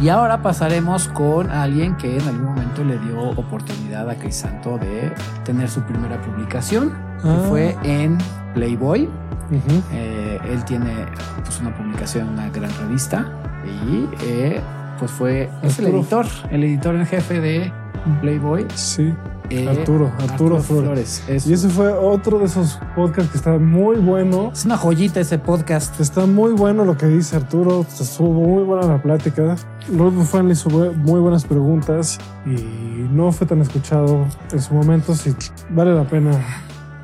[0.00, 5.12] Y ahora pasaremos con alguien que en algún momento le dio oportunidad a Crisanto de
[5.44, 6.90] tener su primera publicación,
[7.22, 7.44] que Ah.
[7.48, 8.18] fue en
[8.54, 9.08] Playboy.
[9.92, 11.06] Eh, él tiene
[11.44, 13.30] pues, una publicación en una gran revista
[13.64, 14.60] y eh,
[14.98, 17.70] pues fue es el editor, el editor en jefe de
[18.20, 18.66] Playboy.
[18.74, 19.14] Sí,
[19.50, 21.22] eh, Arturo, Arturo Flores.
[21.28, 24.50] Es, y ese fue otro de esos podcasts que está muy bueno.
[24.52, 26.00] es una joyita ese podcast.
[26.00, 27.84] Está muy bueno lo que dice Arturo.
[28.00, 29.56] Estuvo muy buena la plática.
[29.88, 32.52] Rodolfo Fan le hizo muy buenas preguntas y
[33.12, 35.14] no fue tan escuchado en su momento.
[35.14, 35.34] Sí,
[35.70, 36.32] vale la pena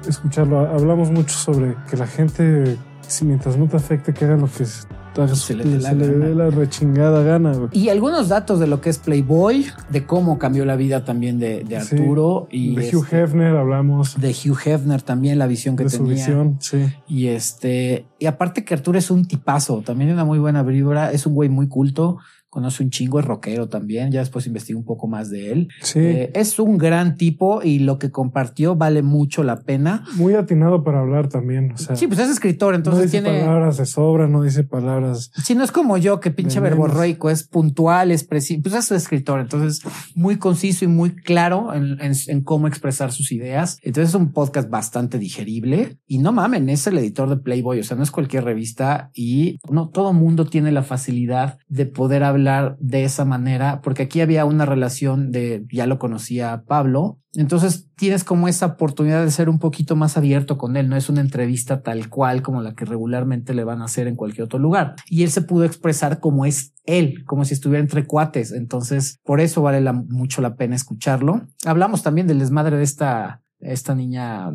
[0.07, 0.61] escucharlo.
[0.61, 4.65] Hablamos mucho sobre que la gente, si mientras no te afecte, que haga lo que
[4.65, 4.89] haga
[5.35, 6.27] Se le dé la se le gana.
[6.27, 7.53] dé la rechingada gana.
[7.55, 7.69] güey.
[7.73, 11.65] Y algunos datos de lo que es Playboy, de cómo cambió la vida también de,
[11.65, 11.97] de Sí.
[11.97, 14.21] Arturo y De Hugh este, Hefner hablamos.
[14.21, 16.13] de Hugh Hefner también, la visión que De su tenía.
[16.15, 16.87] visión, sí.
[17.09, 21.27] Y este, y aparte que Arturo es un tipazo, también una muy buena vibra, es
[21.27, 22.19] un güey muy culto,
[22.59, 25.69] conoce un chingo, es rockero también, ya después investigué un poco más de él.
[25.83, 30.05] Sí, Eh, es un gran tipo y lo que compartió vale mucho la pena.
[30.17, 31.73] muy atinado para hablar también.
[31.73, 33.41] O sea, Sí, pues es escritor, no entonces dice tiene...
[33.41, 35.31] palabras de sobra, no dice palabras.
[35.45, 39.41] Si no es como yo, que pinche verborreico, es puntual, es preciso, pues es escritor,
[39.41, 39.81] entonces
[40.15, 43.79] muy conciso y muy claro en, en- en cómo expresar sus ideas.
[43.83, 47.85] Entonces es un podcast bastante digerible y no mamen, es el editor de Playboy, o
[47.85, 52.48] sea, no es cualquier revista y no todo mundo tiene la facilidad de poder hablar
[52.81, 58.25] de esa manera, porque aquí había una relación de, ya lo conocía Pablo, entonces tienes
[58.25, 61.83] como esa oportunidad de ser un poquito más abierto con él, no es una entrevista
[61.83, 64.97] tal cual como la que regularmente le van a hacer en cualquier otro lugar.
[65.09, 68.53] Y él se pudo expresar como es él, como si estuviera entre cuates.
[68.53, 71.43] Entonces, por eso vale la- mucho la pena escucharlo.
[71.67, 74.51] Hablamos también del desmadre de esta, esta niña,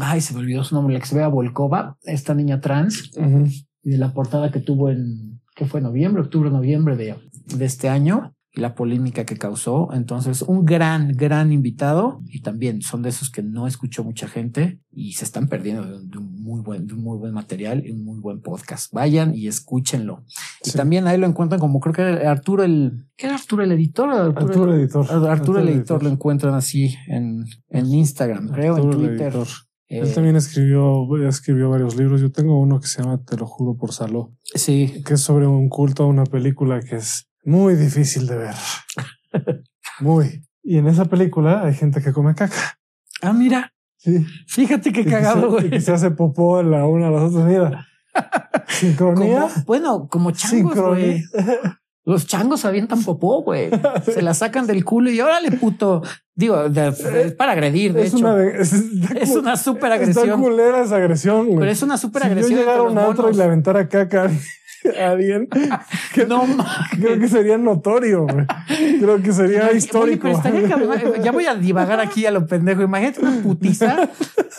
[0.00, 3.10] ay, se me olvidó su nombre, la que se ve a Volkova, esta niña trans,
[3.84, 7.14] y de la portada que tuvo en, que fue noviembre, octubre, noviembre de,
[7.56, 9.88] de este año y la polémica que causó.
[9.94, 14.78] Entonces, un gran, gran invitado y también son de esos que no escuchó mucha gente
[14.90, 17.82] y se están perdiendo de, un- de un muy buen, de un muy buen material
[17.86, 18.92] y un muy buen podcast.
[18.92, 20.24] Vayan y escúchenlo.
[20.66, 20.76] Y Sí.
[20.76, 24.10] también ahí lo encuentran como creo que era Arturo el, ¿qué era Arturo el editor?
[24.10, 25.06] Arturo editor.
[25.28, 29.26] Arturo, el editor lo encuentran así en, en Instagram, creo, en Arturo el Twitter.
[29.28, 29.46] editor.
[29.92, 32.20] Eh, Él también escribió, escribió varios libros.
[32.22, 35.46] Yo tengo uno que se llama Te lo juro por Saló, sí, que es sobre
[35.46, 38.54] un culto a una película que es muy difícil de ver.
[40.00, 40.44] muy.
[40.62, 42.78] Y en esa película hay gente que come caca.
[43.20, 44.24] Ah, mira, Sí.
[44.48, 45.68] fíjate qué cagado, güey.
[45.70, 47.44] que se hace popó a la una a las otras.
[47.46, 47.86] Mira.
[48.68, 49.42] Sincronía.
[49.42, 51.22] Como- bueno, como changos, güey.
[52.04, 53.70] Los changos avientan popó, güey.
[54.04, 56.02] Se la sacan del culo y órale, puto.
[56.34, 56.88] Digo, de-
[57.24, 58.26] es para agredir, de Es hecho.
[58.26, 58.72] una, es,
[59.20, 60.40] es una súper Está agresión.
[60.40, 61.58] culera esa agresión, güey.
[61.60, 62.58] Pero es una súper si yo agresión.
[62.58, 64.30] llegara a un antro y le aventara caca
[65.00, 65.48] a alguien,
[66.14, 66.66] que- No mames.
[66.92, 68.46] creo que sería notorio, güey.
[69.00, 70.28] Creo que sería Oye, histórico.
[70.42, 71.22] pero cabrón.
[71.22, 72.82] Ya voy a divagar aquí a lo pendejo.
[72.82, 74.08] Imagínate una putiza.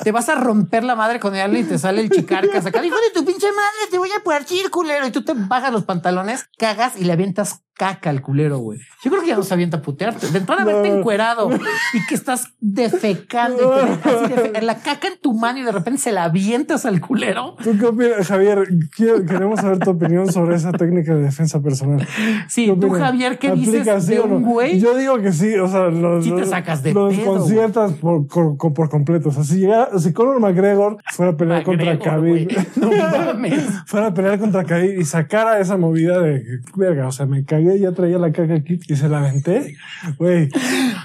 [0.03, 2.83] Te vas a romper la madre con alguien y te sale el chicarcas acá.
[2.83, 5.05] Hijo de tu pinche madre, te voy a partir, culero.
[5.07, 8.79] Y tú te bajas los pantalones, cagas y le avientas caca al culero, güey.
[9.03, 10.27] Yo creo que ya no se avienta a putearte.
[10.29, 10.67] De entrada, No.
[10.67, 15.71] verte encuerado y que estás defecando y defe- la caca en tu mano y de
[15.71, 17.55] repente se la avientas al culero.
[17.63, 18.67] ¿Tú qué opinas, Javier?
[18.95, 22.05] Quiero- queremos saber tu opinión sobre esa técnica de defensa personal.
[22.47, 22.89] Sí, ¿Qué tú?
[22.91, 24.79] Javier, ¿qué ¿Aplica dices de un güey?
[24.79, 25.53] Yo digo que sí.
[25.55, 29.29] O sea, los, Sí te los- sacas de los pedo, conciertas por, por, por completo.
[29.29, 32.47] O sea, si, llegara, si Conor McGregor fuera a pelear contra Khabib, güey.
[32.75, 33.63] No mames.
[33.85, 36.43] fuera a pelear contra Khabib y sacara esa movida de
[36.75, 39.75] verga, o sea, me cagué, ya traía la caca aquí y se la aventé,
[40.17, 40.49] güey,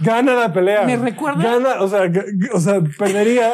[0.03, 0.85] gana la pelea.
[0.85, 2.11] Me recuerda- Gana, o sea,
[2.53, 3.51] o sea, perdería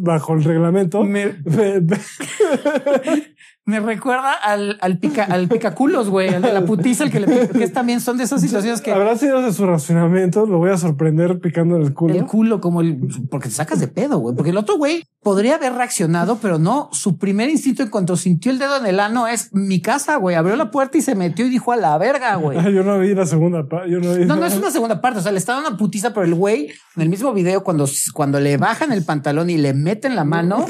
[0.00, 1.04] bajo el reglamento.
[1.04, 1.34] Me-
[3.68, 7.26] Me recuerda al, al pica, al picaculos, güey, al de la putiza, el que le
[7.26, 10.58] pica, que es también son de esas situaciones que Habrá sido de su racionamiento, lo
[10.58, 12.14] voy a sorprender picando el culo.
[12.14, 15.56] el culo como el, porque te sacas de pedo, güey, porque el otro güey podría
[15.56, 19.26] haber reaccionado, pero no, su primer instinto en cuanto sintió el dedo en el ano
[19.26, 22.36] es mi casa, güey, abrió la puerta y se metió y dijo a la verga,
[22.36, 22.56] güey.
[22.72, 23.90] Yo no vi la segunda parte.
[23.90, 24.26] Yo no vi.
[24.26, 25.18] No, no es una segunda parte.
[25.18, 27.88] O sea, le está dando una putiza, pero el güey en el mismo video, cuando,
[28.14, 30.66] cuando le bajan el pantalón y le meten la mano,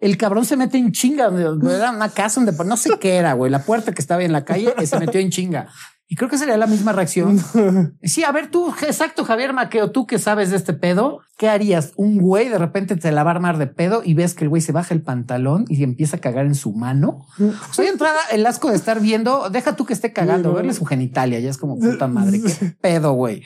[0.00, 1.30] el cabrón se mete en chinga.
[1.70, 3.50] Era una casa donde no sé qué era, güey.
[3.50, 5.68] La puerta que estaba en la calle eh, se metió en chinga.
[6.12, 7.38] Y creo que sería la misma reacción.
[8.02, 11.92] Sí, a ver, tú, exacto, Javier Maqueo, tú que sabes de este pedo, ¿qué harías?
[11.96, 14.48] Un güey de repente te la va a armar de pedo y ves que el
[14.48, 17.26] güey se baja el pantalón y empieza a cagar en su mano.
[17.38, 20.72] O sea, de entrada, el asco de estar viendo, deja tú que esté cagando, verle
[20.72, 23.42] su genitalia, ya es como puta madre, qué pedo, güey.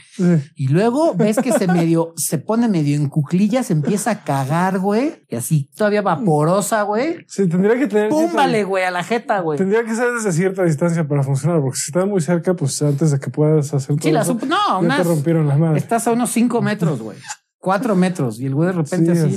[0.55, 5.25] Y luego ves que se medio, se pone medio en cuclillas, empieza a cagar, güey,
[5.29, 7.25] y así todavía vaporosa, güey.
[7.29, 8.09] Sí, tendría que tener.
[8.09, 9.59] Púmbale, güey, a la jeta, güey.
[9.59, 13.11] Tendría que ser desde cierta distancia para funcionar, porque si estás muy cerca, pues antes
[13.11, 15.77] de que puedas hacer todo Sí, la eso, no, ya unas- te rompieron las manos.
[15.79, 17.19] Estás a unos cinco metros, güey.
[17.59, 18.39] Cuatro metros.
[18.41, 19.37] Y el güey de repente así.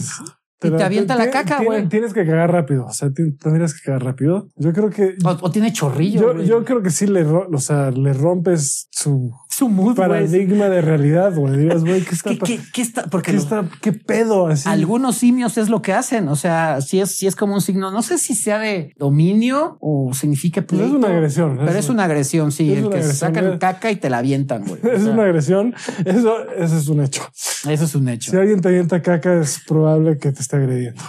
[0.63, 1.87] Y te avienta la caca, güey.
[1.87, 2.85] Tienes que cagar rápido.
[2.85, 4.49] O sea, tendrías que cagar rápido.
[4.55, 5.15] Yo creo que.
[5.23, 6.33] O, o tiene chorrillo.
[6.35, 10.81] Yo, yo creo que sí le, o sea, le rompes su Su mood, paradigma de
[10.81, 11.57] realidad, güey.
[11.57, 13.03] Dirías, güey, ¿qué está ¿Qué, qué, qué está?
[13.07, 14.67] Porque qué los- está, qué pedo así?
[14.69, 16.27] algunos simios es lo que hacen.
[16.27, 19.77] O sea, si es, si es como un signo, no sé si sea de dominio
[19.79, 21.57] o significa Pues es pleito, una agresión.
[21.63, 22.71] Pero es una agresión, sí.
[22.71, 24.79] es el que agresión, sacan es- caca y te la avientan, güey.
[24.83, 25.73] O Es sea, una agresión.
[26.05, 27.23] Eso, eso es un hecho.
[27.69, 28.31] Eso es un hecho.
[28.31, 31.01] Si alguien te avienta caca, es probable que te esté agrediendo.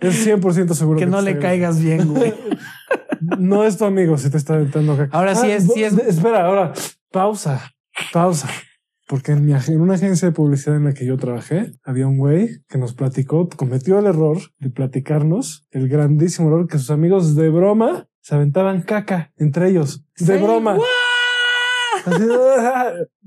[0.00, 2.34] Es 100% seguro que te no está le caigas bien, güey.
[3.38, 5.16] No es tu amigo si te está aventando caca.
[5.16, 6.72] Ahora sí es- bo- sí es- Espera, ahora
[7.10, 7.72] pausa,
[8.12, 8.48] pausa.
[9.06, 12.16] Porque en, mi, en una agencia de publicidad en la que yo trabajé, había un
[12.18, 17.34] güey que nos platicó, cometió el error de platicarnos, el grandísimo error que sus amigos
[17.36, 20.04] de broma se aventaban caca entre ellos.
[20.18, 20.74] De broma.
[20.74, 20.84] what?
[22.06, 22.24] Así,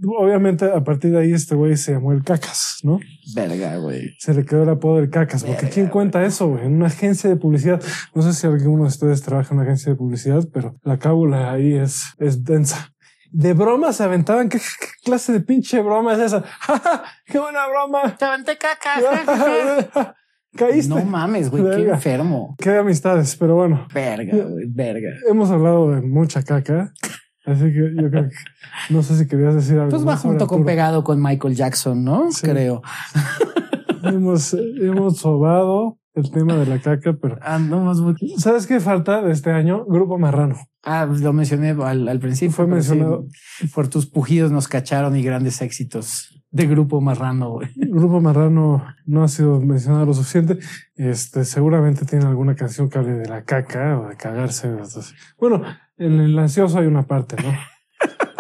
[0.06, 3.00] obviamente, a partir de ahí, este güey se llamó el cacas, ¿no?
[3.36, 4.16] Verga, güey.
[4.20, 6.50] Se le quedó el apodo del cacas, porque Verga, ¿quién cuenta eso?
[6.50, 6.66] güey?
[6.66, 7.82] En una agencia de publicidad.
[8.14, 11.52] No sé si alguno de ustedes trabaja en una agencia de publicidad, pero la cábula
[11.52, 12.94] ahí es, es densa.
[13.32, 14.48] De broma se aventaban.
[14.50, 16.44] ¿Qué, qué clase de pinche broma es esa?
[17.26, 18.16] ¡Qué buena broma!
[18.18, 20.16] Te aventé caca.
[20.56, 20.90] Caíste.
[20.94, 21.64] No mames, güey.
[21.64, 22.56] Qué enfermo.
[22.58, 24.66] Qué amistades, pero bueno, Verga, güey.
[24.68, 25.10] Verga.
[25.30, 26.94] hemos hablado de mucha caca.
[27.48, 28.36] Así que yo creo que
[28.90, 29.90] no sé si querías decir algo.
[29.90, 32.30] Pues va junto con pegado con Michael Jackson, ¿no?
[32.32, 32.46] Sí.
[32.46, 32.82] Creo.
[34.04, 38.00] Hemos, hemos sobado el tema de la caca, pero Ah, no más
[38.38, 39.86] ¿sabes qué falta de este año?
[39.86, 40.56] Grupo Marrano.
[40.84, 42.54] Ah, lo mencioné al, al principio.
[42.54, 43.26] Fue pero sí, mencionado.
[43.74, 47.60] por tus pujidos nos cacharon y grandes éxitos de grupo marrano.
[47.76, 50.58] Grupo Marrano no ha sido mencionado lo suficiente.
[50.96, 54.74] Este, seguramente tiene alguna canción que hable de la caca o de cagarse.
[55.38, 55.62] Bueno,
[55.98, 57.54] en el ansioso hay una parte, ¿no?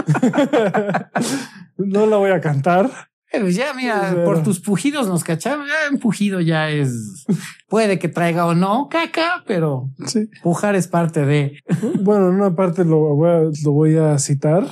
[1.77, 2.89] no la voy a cantar.
[3.31, 5.65] Pero ya, mira, Pero- por tus pujidos nos cacharon.
[5.67, 7.25] Ya un pujido ya es.
[7.67, 10.29] Puede que traiga o no caca, pero Sí.
[10.43, 11.59] pujar es parte de.
[11.99, 14.65] Bueno, en una parte lo voy a, lo voy a citar.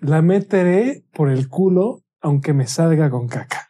[0.00, 3.67] La meteré por el culo aunque me salga con caca.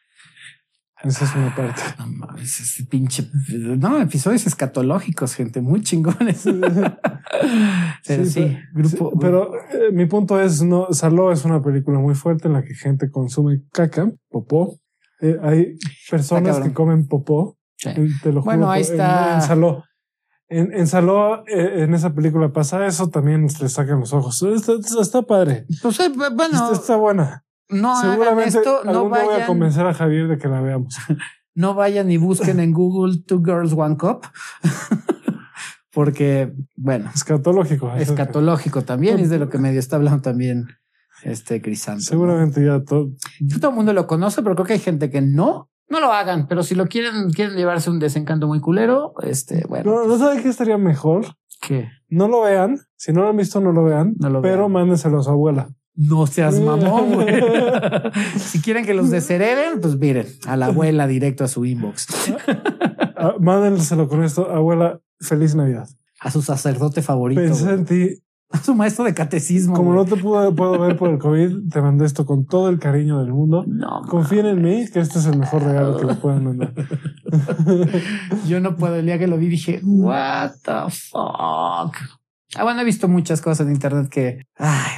[1.05, 1.81] Esa es una parte.
[1.99, 3.31] No mames, ese pinche.
[3.53, 6.45] No, episodios escatológicos, gente, muy chingones.
[8.06, 9.11] Pero sí, pero- grupo.
[9.12, 12.62] sí, pero eh, mi punto es, no, Saló es una película muy fuerte en la
[12.62, 14.79] que gente consume caca, popó.
[15.21, 15.77] Eh, hay
[16.11, 17.56] personas que comen popó.
[17.77, 17.91] Sí.
[17.91, 18.45] eh, Te lo juro.
[18.45, 19.29] Bueno, ahí está.
[19.31, 19.85] En, en Saló.
[20.49, 24.43] En, en Saló, eh, en esa película pasa eso, también le sacan los ojos.
[24.43, 25.67] Está, está- padre.
[25.83, 27.45] Pues eh, bueno, está, está buena.
[27.70, 30.61] No hagan Seguramente esto, no día voy a vayan, convencer a Javier de que la
[30.61, 30.97] veamos.
[31.55, 34.26] no vayan y busquen en Google Two Girls One Cup.
[35.93, 37.93] Porque, bueno, Escatológico.
[37.94, 40.69] escatológico también es de lo que medio está hablando también
[41.25, 42.00] este Crisanto.
[42.00, 42.05] ¿no?
[42.05, 43.09] Seguramente ya todo.
[43.61, 45.71] Todo el mundo lo conoce, pero creo que hay gente que no.
[45.88, 49.91] No lo hagan, pero si lo quieren, quieren llevarse un desencanto muy culero, este, bueno,
[49.91, 51.25] No, no sabe qué estaría mejor.
[51.62, 52.79] que No lo vean.
[52.97, 54.14] Si no lo han visto, no lo vean.
[54.19, 54.73] No lo pero vean.
[54.73, 55.71] mándenselo a su abuela.
[56.00, 57.27] No seas mamón, güey.
[58.39, 62.07] si quieren que los deshereden, pues miren, a la abuela directo a su inbox,
[63.17, 64.49] Ah, mándenselo con esto.
[64.49, 65.88] Abuela, feliz Navidad.
[66.21, 67.75] a su sacerdote favorito, Pensé güey.
[67.75, 68.09] en ti.
[68.50, 69.75] a su maestro de catecismo.
[69.75, 70.05] Como güey.
[70.05, 73.19] no te puedo, puedo ver por el COVID, te mandé esto con todo el cariño
[73.19, 73.64] del mundo.
[73.67, 76.73] No, Confíen en mí, que este es el mejor regalo que le puedan mandar.
[78.47, 78.97] Yo no puedo.
[78.97, 81.95] El día que lo vi dije, what the fuck.
[82.57, 84.93] Ah, bueno, he visto muchas cosas en internet que, ay,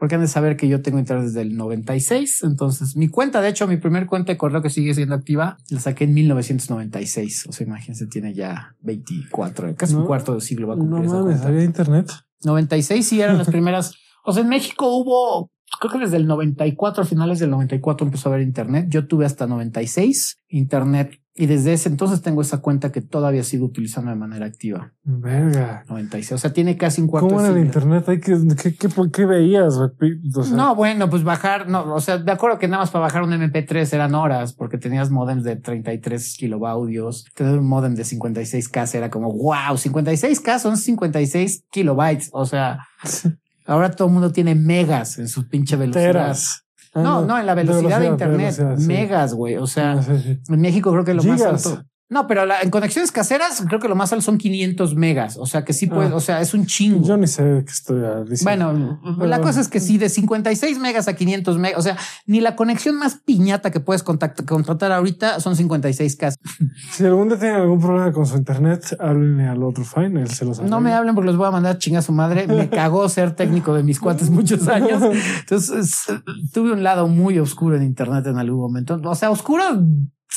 [0.00, 2.44] porque han de saber que yo tengo internet desde el 96.
[2.44, 5.78] Entonces, mi cuenta, de hecho, mi primer cuenta de correo que sigue siendo activa, la
[5.78, 7.46] saqué en 1996.
[7.46, 10.84] O sea, imagínense, tiene ya 24, casi un No, cuarto de siglo va a No
[10.84, 12.10] cumplir esa mames, había internet.
[12.44, 13.94] 96 sí eran las primeras.
[14.24, 18.30] O sea, en México hubo, creo que desde el 94, a finales del 94 empezó
[18.30, 18.86] a haber internet.
[18.88, 23.66] Yo tuve hasta 96 internet y desde ese entonces tengo esa cuenta que todavía sigo
[23.66, 24.92] utilizando de manera activa.
[25.04, 25.84] Verga.
[25.88, 26.32] 96.
[26.32, 28.04] O sea, tiene casi un cuarto ¿Cómo de era el internet?
[28.04, 29.74] ¿Qué, qué, qué, qué veías?
[29.76, 30.20] güey?
[30.34, 33.02] O sea, No, bueno, pues bajar, no, o sea, de acuerdo que nada más para
[33.02, 38.02] bajar un MP3 eran horas, porque tenías modems de 33 kilobaudios, tener un modem de
[38.02, 42.80] 56K era como, wow, 56K son 56 kilobytes, o sea,
[43.70, 46.06] Ahora todo el mundo tiene megas en su pinche velocidad.
[46.06, 46.64] Teras.
[46.94, 48.38] Ah, No, no, en la velocidad de, internet.
[48.56, 48.86] velocidad, sí.
[48.86, 49.56] Megas, güey.
[49.56, 50.40] O sea, Ah, sí, sí.
[50.52, 51.40] en México creo que lo Gigas.
[51.52, 51.84] más alto.
[52.10, 55.36] No, pero la- en conexiones caseras creo que lo más alto son 500 megas.
[55.38, 56.16] O sea que sí puede, Ah.
[56.16, 57.06] o sea, es un chingo.
[57.06, 58.98] Yo ni sé qué estoy ah, diciendo.
[59.02, 62.40] Bueno, la cosa es que sí, de 56 megas a 500 megas, o sea, ni
[62.40, 66.32] la conexión más piñata que puedes contact- contratar ahorita son 56 k
[66.92, 70.44] Si algún día tienen algún problema con su internet, háblenle al otro fine, él se
[70.44, 72.48] los No me hablen porque los voy a mandar a chingar a su madre.
[72.48, 75.00] Me cagó ser técnico de mis cuates muchos años.
[75.40, 76.06] Entonces
[76.52, 79.00] tuve un lado muy oscuro en internet en algún momento.
[79.04, 79.62] O sea, oscuro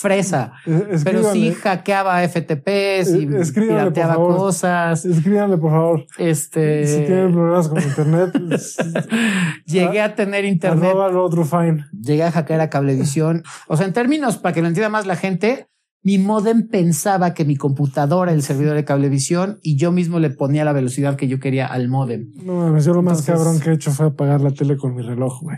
[0.03, 0.51] fresa,
[1.05, 4.35] pero sí hackeaba FTPs y Eh, por pirateaba favor.
[4.37, 5.05] cosas.
[5.05, 6.05] escríbanle, por favor.
[6.17, 8.75] Este Si tienen problemas con internet, es-
[9.65, 10.89] llegué a tener internet.
[10.89, 11.85] arroba al otro fine.
[11.99, 13.43] llegué a hackear a Cablevisión.
[13.67, 15.67] O sea, en términos, para que lo entienda más la gente,
[16.03, 20.31] mi modem pensaba que mi computadora era el servidor de Cablevisión y yo mismo le
[20.31, 22.27] ponía la velocidad que yo quería al modem.
[22.43, 25.01] No yo lo más Entonces- cabrón que he hecho fue apagar la tele con mi
[25.01, 25.57] reloj, güey.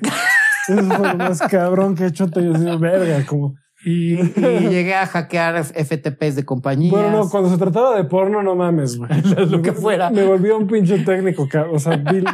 [0.67, 2.27] Eso fue lo más cabrón que he hecho.
[2.29, 3.55] Te verga, como.
[3.85, 4.23] Y, y
[4.69, 6.91] llegué a hackear FTPs de compañías.
[6.91, 9.09] Bueno, no, cuando se trataba de porno, no mames, güey.
[9.49, 10.09] Lo que fuera.
[10.09, 11.47] Me volví un pinche técnico.
[11.71, 12.25] O sea, Bill,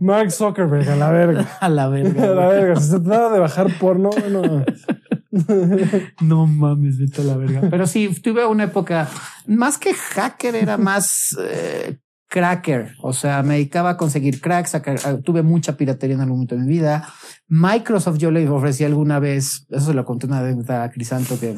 [0.00, 1.48] Mark Zuckerberg, a la verga.
[1.60, 2.26] a la A verga.
[2.26, 2.60] la güey.
[2.60, 2.76] verga.
[2.80, 4.64] Si se trataba de bajar porno, bueno.
[6.20, 7.62] No mames, vete a la verga.
[7.70, 9.08] Pero sí, tuve una época
[9.46, 12.94] más que hacker, era más eh, cracker.
[13.00, 14.74] O sea, me dedicaba a conseguir cracks.
[14.74, 14.82] a
[15.22, 17.08] tuve mucha piratería en algún momento de mi vida.
[17.48, 21.56] Microsoft, yo le ofrecí alguna vez, eso se lo conté una vez a Crisanto que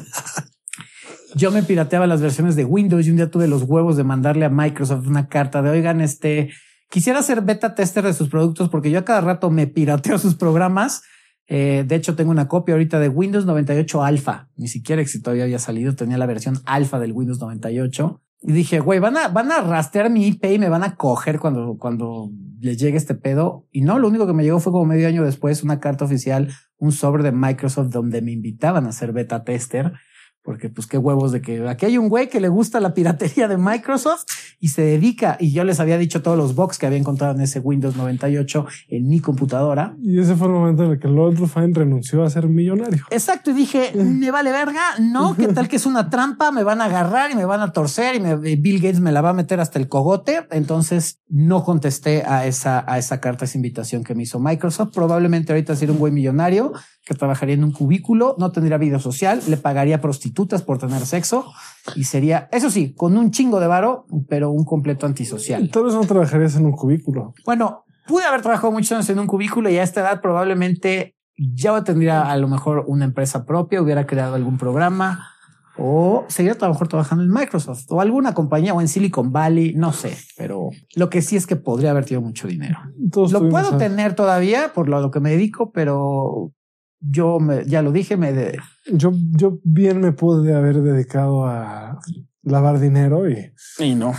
[1.35, 4.45] yo me pirateaba las versiones de Windows y un día tuve los huevos de mandarle
[4.45, 6.49] a Microsoft una carta de oigan, este
[6.89, 10.35] quisiera ser beta tester de sus productos porque yo a cada rato me pirateo sus
[10.35, 11.03] programas.
[11.47, 14.49] Eh, de hecho, tengo una copia ahorita de Windows 98 Alpha.
[14.55, 15.95] Ni siquiera si había salido.
[15.95, 18.21] Tenía la versión alfa del Windows 98.
[18.43, 21.39] Y dije, güey, van a, van a rastrear mi IP y me van a coger
[21.39, 23.67] cuando, cuando les llegue este pedo.
[23.71, 26.51] Y no, lo único que me llegó fue como medio año después una carta oficial,
[26.77, 29.93] un sobre de Microsoft donde me invitaban a ser beta tester.
[30.43, 33.47] Porque pues qué huevos de que aquí hay un güey que le gusta la piratería
[33.47, 34.23] de Microsoft
[34.59, 35.37] y se dedica.
[35.39, 38.65] Y yo les había dicho todos los bugs que había encontrado en ese Windows 98
[38.89, 39.95] en mi computadora.
[40.01, 43.03] Y ese fue el momento en el que el otro fine renunció a ser millonario.
[43.11, 43.51] Exacto.
[43.51, 44.81] Y dije, me vale verga.
[44.99, 46.51] No, qué tal que es una trampa.
[46.51, 49.21] Me van a agarrar y me van a torcer y me- Bill Gates me la
[49.21, 50.47] va a meter hasta el cogote.
[50.49, 54.93] Entonces no contesté a esa, a esa carta, esa invitación que me hizo Microsoft.
[54.93, 56.73] Probablemente ahorita sería un güey millonario
[57.05, 61.51] que trabajaría en un cubículo, no tendría vida social, le pagaría prostitutas por tener sexo
[61.95, 65.69] y sería, eso sí, con un chingo de varo, pero un completo antisocial.
[65.71, 67.33] Tal vez no trabajarías en un cubículo.
[67.45, 71.83] Bueno, pude haber trabajado muchos años en un cubículo y a esta edad probablemente ya
[71.83, 75.27] tendría a lo mejor una empresa propia, hubiera creado algún programa
[75.77, 79.73] o seguiría a lo mejor trabajando en Microsoft o alguna compañía o en Silicon Valley,
[79.73, 82.77] no sé, pero lo que sí es que podría haber tenido mucho dinero.
[83.11, 86.51] Todos Lo puedo a- tener todavía por lo, lo que me dedico, pero
[87.01, 88.57] yo me, ya lo dije, me de-
[88.93, 91.99] Yo, yo bien me pude haber dedicado a
[92.43, 94.13] lavar dinero y y no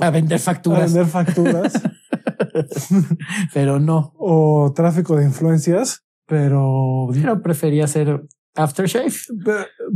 [0.00, 1.72] a vender a facturas, vender facturas
[3.54, 4.12] pero no.
[4.18, 8.22] o tráfico de influencias, pero Pero prefería hacer
[8.54, 9.12] aftershave.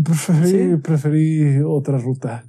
[0.04, 0.76] Preferí, Sí.
[0.82, 2.44] preferí otra ruta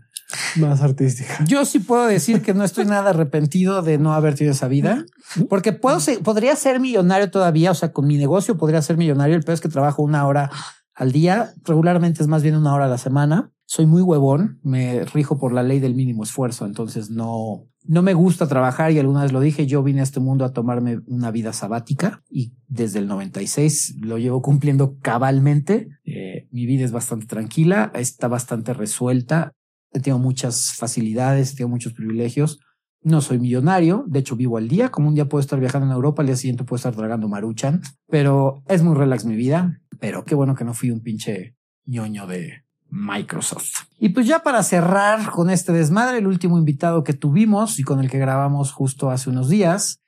[0.58, 1.44] más artística.
[1.46, 5.06] Yo sí puedo decir que no estoy nada arrepentido de no haber tenido esa vida,
[5.50, 7.72] porque puedo ser, podría ser millonario todavía.
[7.72, 9.36] O sea, con mi negocio podría ser millonario.
[9.36, 10.52] El peor es que trabajo una hora
[10.94, 11.54] al día.
[11.64, 13.52] Regularmente es más bien una hora a la semana.
[13.66, 14.60] Soy muy huevón.
[14.64, 16.66] Me rijo por la ley del mínimo esfuerzo.
[16.66, 19.66] Entonces no, no me gusta trabajar y alguna vez lo dije.
[19.66, 24.18] Yo vine a este mundo a tomarme una vida sabática y desde el 96 lo
[24.18, 25.88] llevo cumpliendo cabalmente.
[26.04, 29.54] Eh, mi vida es bastante tranquila, está bastante resuelta.
[29.92, 32.60] Tengo muchas facilidades, tengo muchos privilegios.
[33.04, 35.94] No soy millonario, de hecho vivo al día, como un día puedo estar viajando en
[35.94, 40.24] Europa, al día siguiente puedo estar tragando maruchan, pero es muy relax mi vida, pero
[40.24, 41.56] qué bueno que no fui un pinche
[41.86, 43.88] ñoño de Microsoft.
[43.98, 48.00] Y pues ya para cerrar con este desmadre, el último invitado que tuvimos y con
[48.00, 50.02] el que grabamos justo hace unos días,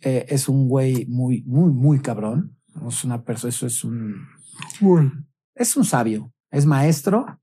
[0.00, 2.58] eh, es un güey muy, muy, muy cabrón.
[2.86, 4.26] Es una persona, eso es un,
[5.54, 7.40] es un sabio, es maestro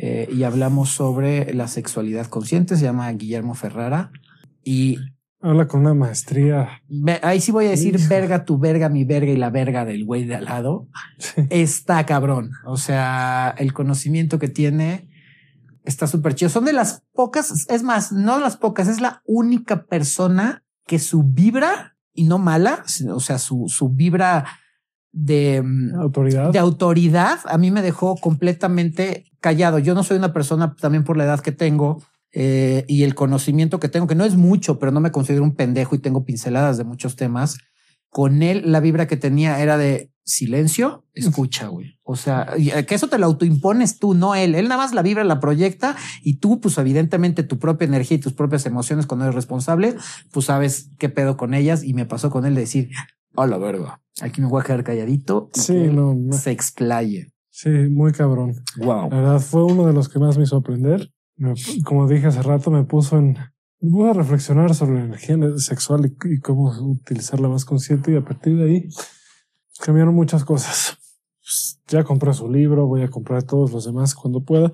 [0.00, 2.76] eh, y hablamos sobre la sexualidad consciente.
[2.76, 4.12] Se llama Guillermo Ferrara
[4.62, 4.98] y
[5.40, 6.82] Habla con una maestría.
[7.22, 10.24] ahí sí voy a decir verga, tu verga, mi verga y la verga del güey
[10.24, 10.88] de al lado.
[11.18, 11.42] Sí.
[11.50, 12.50] Está cabrón.
[12.64, 15.08] O sea, el conocimiento que tiene
[15.84, 16.48] está súper chido.
[16.48, 21.22] Son de las pocas, es más, no las pocas, es la única persona que su
[21.22, 24.44] vibra y no mala, o sea, su, su vibra
[25.12, 26.50] de, mm, Autoridad.
[26.52, 29.78] de autoridad a mí me dejó completamente callado.
[29.78, 32.02] Yo no soy una persona también por la edad que tengo
[32.32, 35.54] eh, y el conocimiento que tengo, que no es mucho, pero no me considero un
[35.54, 37.58] pendejo y tengo pinceladas de muchos temas.
[38.10, 41.98] Con él, la vibra que tenía era de silencio, escucha, güey.
[42.02, 44.54] O sea, eh, que eso te lo autoimpones tú, no él.
[44.54, 48.20] Él nada más la vibra la proyecta y tú, pues evidentemente tu propia energía y
[48.20, 49.96] tus propias emociones cuando eres responsable,
[50.30, 51.82] pues sabes qué pedo con ellas.
[51.82, 52.90] Y me pasó con él de decir,
[53.36, 55.50] a la verga, aquí me voy a quedar calladito.
[55.54, 56.14] Sí, no.
[56.32, 57.32] Se explaye.
[57.60, 58.54] Sí, muy cabrón.
[58.76, 59.10] Wow.
[59.10, 61.10] La verdad fue uno de los que más me hizo aprender.
[61.36, 63.36] Me- como dije hace rato, me puso en.
[63.80, 68.12] Me puso a reflexionar sobre la energía sexual y, y cómo utilizarla más consciente.
[68.12, 68.88] Y a partir de ahí
[69.80, 70.98] cambiaron muchas cosas.
[71.88, 74.70] Ya compré su libro, voy a comprar todos los demás cuando pueda.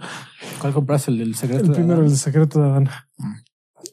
[0.61, 1.63] ¿Cuál compraste el del secreto?
[1.63, 2.11] El de primero, Adán?
[2.11, 2.89] el secreto de Adán.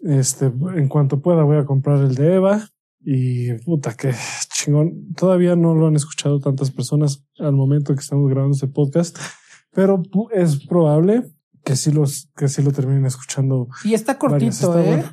[0.04, 2.68] Este, en cuanto pueda, voy a comprar el de Eva.
[3.04, 4.14] Y puta, qué
[4.54, 5.14] chingón.
[5.16, 9.18] Todavía no lo han escuchado tantas personas al momento que estamos grabando este podcast,
[9.72, 11.24] pero es probable
[11.64, 13.68] que sí los, que sí lo terminen escuchando.
[13.84, 14.86] Y está cortito, está ¿eh?
[14.88, 15.04] bueno.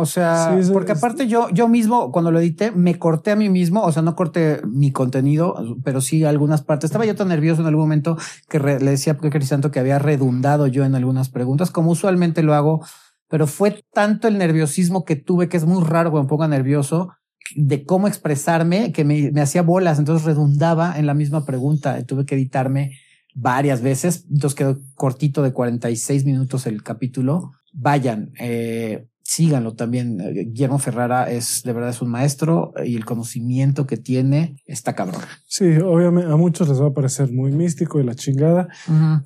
[0.00, 3.30] O sea, Sí, es- porque es- aparte yo, yo mismo, cuando lo edité, me corté
[3.30, 6.88] a mí mismo, o sea, no corté mi contenido, pero sí algunas partes.
[6.90, 8.18] Estaba yo tan nervioso en algún momento
[8.50, 12.42] que re- le decía a Crisanto que había redundado yo en algunas preguntas, como usualmente
[12.42, 12.84] lo hago,
[13.30, 17.10] pero fue tanto el nerviosismo que tuve, que es muy raro que me ponga nervioso,
[17.56, 22.24] de cómo expresarme, que me, me hacía bolas, entonces redundaba en la misma pregunta, tuve
[22.24, 22.92] que editarme
[23.34, 27.52] varias veces, entonces quedó cortito de 46 minutos el capítulo.
[27.72, 30.18] Vayan, eh, síganlo también.
[30.32, 35.20] Guillermo Ferrara es de verdad es un maestro y el conocimiento que tiene está cabrón.
[35.46, 38.68] Sí, obviamente a muchos les va a parecer muy místico y la chingada.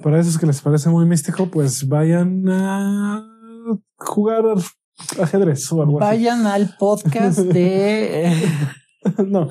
[0.02, 3.24] Para esos que les parece muy místico, pues vayan a
[3.96, 4.42] jugar
[5.20, 8.32] ajedrez o algo Vayan al podcast de.
[9.26, 9.48] No.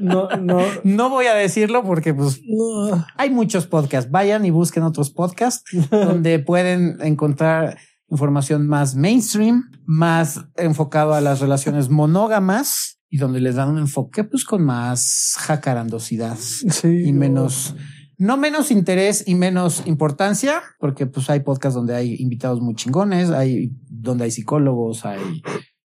[0.00, 3.04] No, no, no voy a decirlo porque pues no.
[3.16, 4.10] hay muchos podcasts.
[4.10, 7.78] Vayan y busquen otros podcasts donde pueden encontrar
[8.08, 14.24] información más mainstream, más enfocado a las relaciones monógamas y donde les dan un enfoque
[14.24, 17.04] pues con más jacarandosidad Sí.
[17.06, 17.74] y menos,
[18.18, 23.30] no menos interés y menos importancia, porque pues hay podcasts donde hay invitados muy chingones,
[23.30, 25.42] hay donde hay psicólogos, hay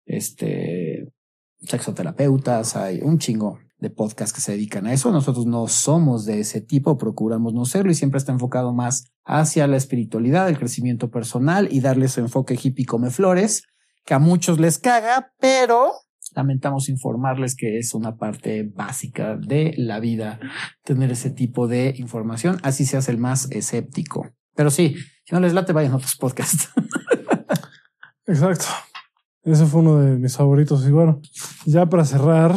[0.05, 1.11] este
[1.61, 5.11] sexoterapeutas, hay un chingo de podcasts que se dedican a eso.
[5.11, 9.67] Nosotros no somos de ese tipo, procuramos no serlo y siempre está enfocado más hacia
[9.67, 13.63] la espiritualidad, el crecimiento personal y darle su enfoque hippie come flores,
[14.05, 15.91] que a muchos les caga, pero
[16.39, 20.39] lamentamos informarles que es una parte básica de la vida
[20.83, 24.29] tener ese tipo de información, así seas el más escéptico.
[24.55, 26.69] Pero sí, si no les late, vayan a otros podcasts.
[28.25, 28.65] Exacto.
[29.43, 30.87] Ese fue uno de mis favoritos.
[30.87, 31.21] Y bueno,
[31.65, 32.55] ya para cerrar,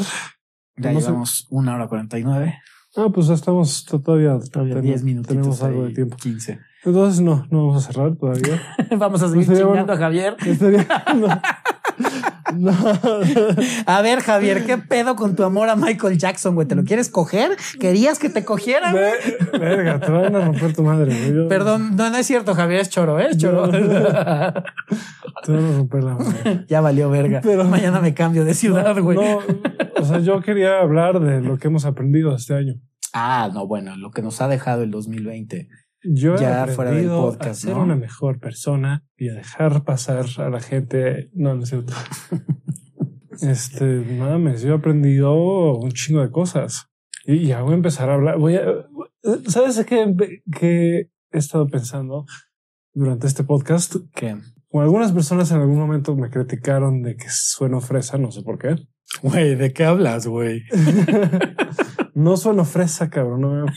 [0.77, 2.55] Ya No llevamos una hora cuarenta y nueve,
[2.97, 5.29] ah, pues ya estamos todavía, todavía diez minutos.
[5.29, 6.17] Tenemos algo de tiempo.
[6.17, 6.59] 15.
[6.85, 8.61] Entonces, no, no vamos a cerrar todavía.
[8.99, 9.93] Vamos a seguir Sería chingando bueno.
[9.93, 10.37] a Javier.
[10.45, 11.29] Estaría- no.
[12.59, 12.73] No.
[13.87, 16.67] A ver, Javier, ¿qué pedo con tu amor a Michael Jackson, güey?
[16.69, 17.57] ¿Te lo quieres coger?
[17.81, 18.95] ¿Querías que te cogieran?
[18.95, 19.13] Ve-
[19.59, 21.15] Verga, te van a romper tu madre.
[21.15, 21.35] güey.
[21.35, 23.29] Yo- Perdón, no, no es cierto, Javier, es choro, ¿eh?
[23.31, 23.69] Es choro.
[25.45, 26.65] Te van a romper la madre.
[26.69, 27.41] ya valió verga.
[27.43, 29.17] Pero- Mañana me cambio de ciudad, güey.
[29.19, 29.39] No,
[30.01, 32.75] o sea, yo quería hablar de lo que hemos aprendido este año.
[33.13, 35.69] Ah, no, bueno, lo que nos ha dejado el 2020.
[36.05, 37.83] Yo he Ya fuera del aprendido podcast, a ser ¿no?
[37.85, 41.31] una mejor persona y a dejar pasar a la gente.
[41.33, 41.93] No, no es cierto.
[43.41, 45.35] Este, mames, yo he aprendido
[45.79, 46.89] un chingo de cosas
[47.25, 48.39] y ya voy a empezar a hablar.
[48.39, 48.63] Voy a,
[49.49, 50.15] ¿sabes qué,
[50.61, 52.27] qué he estado pensando
[52.93, 53.97] durante este podcast?
[54.69, 58.59] Como algunas personas en algún momento me criticaron de que sueno fresa, no sé por
[58.59, 58.77] qué.
[59.23, 60.63] Güey, ¿de qué hablas, güey?
[62.15, 63.41] no sueno fresa, cabrón.
[63.41, 63.73] No me-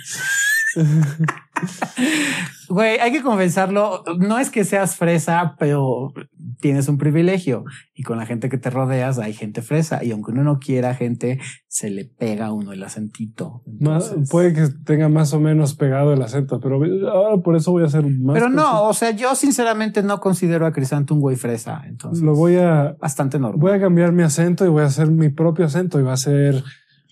[2.67, 4.03] Güey, hay que confesarlo.
[4.19, 6.11] No es que seas fresa, pero
[6.59, 10.31] tienes un privilegio y con la gente que te rodeas hay gente fresa y aunque
[10.31, 13.61] uno no quiera gente, se le pega a uno el acentito.
[13.79, 16.79] Más- puede que tenga más o menos pegado el acento, pero
[17.11, 18.33] ahora por eso voy a hacer más.
[18.33, 18.87] pero no, consciente.
[18.89, 21.83] o sea, yo sinceramente no considero a Crisanto un güey fresa.
[21.87, 23.59] Entonces, Lo voy a, bastante normal.
[23.59, 26.17] voy a cambiar mi acento y voy a hacer mi propio acento y va a
[26.17, 26.63] ser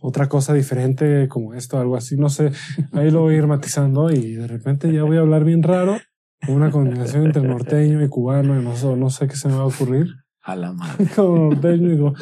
[0.06, 2.18] otra cosa diferente como esto, algo así.
[2.18, 2.52] No sé,
[2.92, 5.98] ahí lo voy a ir matizando y de repente ya voy a hablar bien raro.
[6.50, 9.62] Una combinación entre norteño y cubano y no sé, no sé qué se me va
[9.62, 10.08] a ocurrir.
[10.42, 11.08] A la madre.
[11.16, 12.14] Como norteño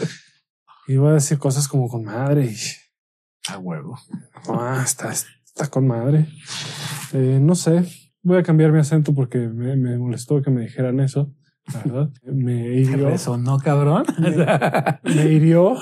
[0.88, 3.98] y, y voy a decir cosas como con madre y A huevo.
[4.48, 6.28] Ah, está, está con madre.
[7.14, 7.84] Eh, no sé.
[8.22, 11.34] Voy a cambiar mi acento porque me, me molestó que me dijeran eso.
[11.84, 12.12] ¿Verdad?
[12.24, 13.10] Me hirió.
[13.10, 14.06] Eso no, cabrón.
[15.04, 15.78] Me hirió.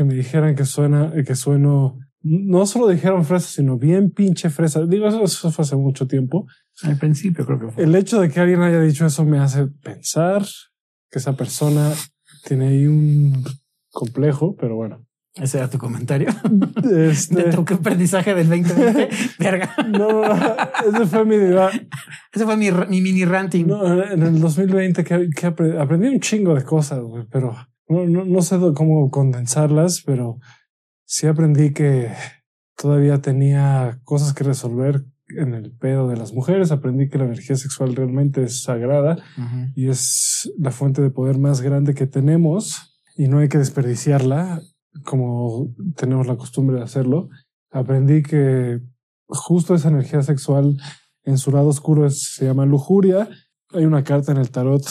[0.00, 4.86] Que me dijeran que suena, que sueno no solo dijeron fresa, sino bien pinche fresa.
[4.86, 6.46] Digo, eso, eso fue hace mucho tiempo.
[6.82, 7.84] Al principio creo que fue.
[7.84, 10.42] El hecho de que alguien haya dicho eso me hace pensar
[11.10, 11.92] que esa persona
[12.46, 13.44] tiene ahí un
[13.90, 15.04] complejo, pero bueno.
[15.34, 16.28] Ese era tu comentario.
[16.90, 19.08] Este, De tu aprendizaje del 2020.
[19.38, 19.74] Verga.
[19.90, 20.56] no, no, no,
[20.94, 21.34] ese fue mi
[22.32, 23.66] Ese fue mi, mi mini ranting.
[23.66, 27.54] No, en el 2020 que, que apre- aprendí un chingo de cosas, güey, pero
[27.90, 30.38] no, no, no sé cómo condensarlas, pero
[31.04, 32.08] sí aprendí que
[32.76, 35.04] todavía tenía cosas que resolver
[35.36, 36.72] en el pedo de las mujeres.
[36.72, 39.16] Aprendí que la energía sexual realmente es sagrada
[39.76, 44.60] y es la fuente de poder más grande que tenemos y no hay que desperdiciarla
[45.04, 47.28] como tenemos la costumbre de hacerlo.
[47.70, 48.80] Aprendí que
[49.28, 50.76] justo esa energía sexual
[51.24, 53.28] en su lado oscuro es- se llama lujuria.
[53.72, 54.84] Hay una carta en el tarot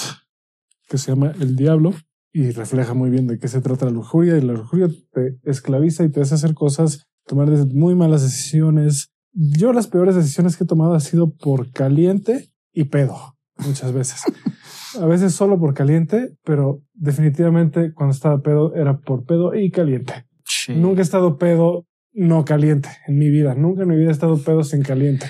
[0.88, 1.94] que se llama el diablo
[2.32, 6.04] y refleja muy bien de qué se trata la lujuria y la lujuria te esclaviza
[6.04, 9.10] y te hace hacer cosas, tomar muy malas decisiones.
[9.34, 14.22] Yo las peores decisiones que he tomado ha sido por caliente y pedo muchas veces.
[15.00, 20.26] A veces solo por caliente, pero definitivamente cuando estaba pedo era por pedo y caliente.
[20.46, 20.74] Sí.
[20.76, 23.54] Nunca he estado pedo no caliente en mi vida.
[23.54, 25.28] Nunca en mi vida he estado pedo sin caliente.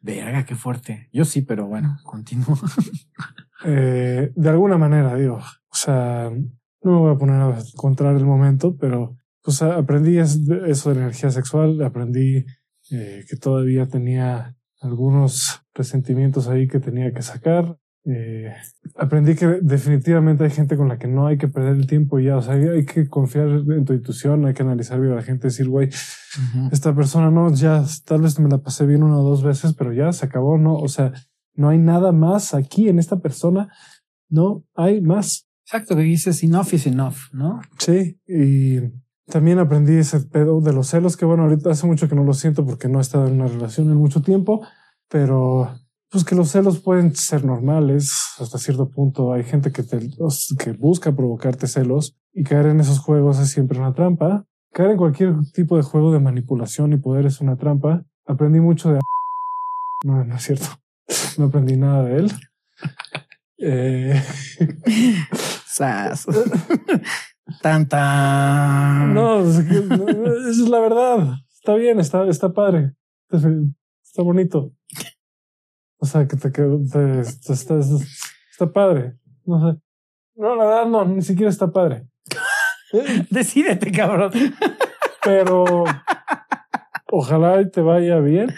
[0.00, 1.08] Verga, qué fuerte.
[1.12, 2.58] Yo sí, pero bueno, continúo.
[3.64, 5.40] Eh, de alguna manera, digo,
[5.76, 6.30] o sea,
[6.82, 10.40] no me voy a poner a encontrar el momento, pero pues aprendí eso
[10.94, 12.46] de energía sexual, aprendí
[12.90, 17.76] eh, que todavía tenía algunos resentimientos ahí que tenía que sacar.
[18.06, 18.50] Eh,
[18.94, 22.38] aprendí que definitivamente hay gente con la que no hay que perder el tiempo ya,
[22.38, 25.48] o sea, hay que confiar en tu intuición, hay que analizar bien a la gente,
[25.48, 25.90] decir, güey,
[26.72, 29.92] esta persona no, ya tal vez me la pasé bien una o dos veces, pero
[29.92, 31.12] ya se acabó, no, o sea,
[31.54, 33.68] no hay nada más aquí en esta persona,
[34.30, 35.45] no hay más.
[35.66, 37.60] Exacto, que dices enough is enough, ¿no?
[37.78, 38.78] Sí, y
[39.26, 42.34] también aprendí ese pedo de los celos, que bueno, ahorita hace mucho que no lo
[42.34, 44.64] siento porque no he estado en una relación en mucho tiempo,
[45.08, 45.74] pero
[46.08, 49.32] pues que los celos pueden ser normales hasta cierto punto.
[49.32, 50.08] Hay gente que te
[50.56, 54.46] que busca provocarte celos y caer en esos juegos es siempre una trampa.
[54.72, 58.04] Caer en cualquier tipo de juego de manipulación y poder es una trampa.
[58.24, 59.00] Aprendí mucho de
[60.04, 60.66] no, no es cierto.
[61.38, 62.32] No aprendí nada de él.
[63.58, 64.22] Eh,
[65.66, 66.26] Sas.
[69.14, 71.34] No, es que- no, esa es la verdad.
[71.54, 72.92] Está bien, está, está padre.
[73.30, 74.72] Está, bonito.
[75.98, 79.16] O sea, que te quedó, te- te- está, está padre.
[79.44, 79.78] No sé.
[80.36, 82.06] No, la verdad, no, ni siquiera está padre.
[83.30, 84.32] Decídete, cabrón.
[85.22, 85.84] Pero
[87.10, 88.54] ojalá te vaya bien.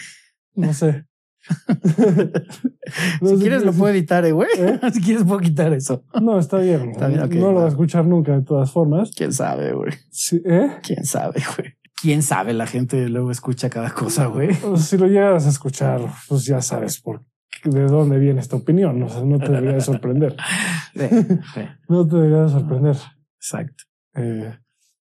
[0.55, 1.05] No sé.
[3.21, 4.49] No si quieres lo puedo editar, eh, güey.
[4.59, 4.81] ¿Eh?
[4.93, 6.05] Si quieres puedo quitar eso.
[6.21, 6.91] No, está bien.
[6.91, 9.11] Está bien, ok, no lo va a escuchar nunca de todas formas.
[9.17, 9.93] ¿Quién sabe, güey?
[10.11, 10.71] Sí, ¿eh?
[10.83, 11.75] ¿Quién sabe, güey?
[12.01, 12.55] ¿Quién sabe?
[12.55, 14.51] La gente luego escucha cada cosa, güey.
[14.77, 17.23] Si lo llegas a escuchar, pues ya sabes por
[17.65, 19.03] de dónde viene esta opinión.
[19.03, 20.37] O sea, no te debería de sorprender.
[20.95, 21.07] Sí,
[21.55, 22.97] sí, No te debería de sorprender.
[23.37, 23.85] exacto.
[24.15, 24.53] Eh,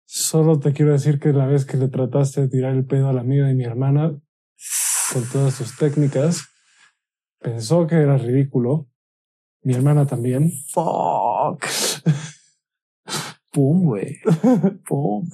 [0.06, 3.13] solo te quiero decir que la vez que le trataste de tirar el pedo a
[3.13, 4.13] la amiga de mi hermana
[5.12, 6.47] con todas sus técnicas,
[7.39, 8.88] pensó que era ridículo.
[9.63, 10.52] Mi hermana también.
[10.71, 11.65] Fuck.
[13.52, 14.19] Pum, güey.
[14.88, 15.30] Pum.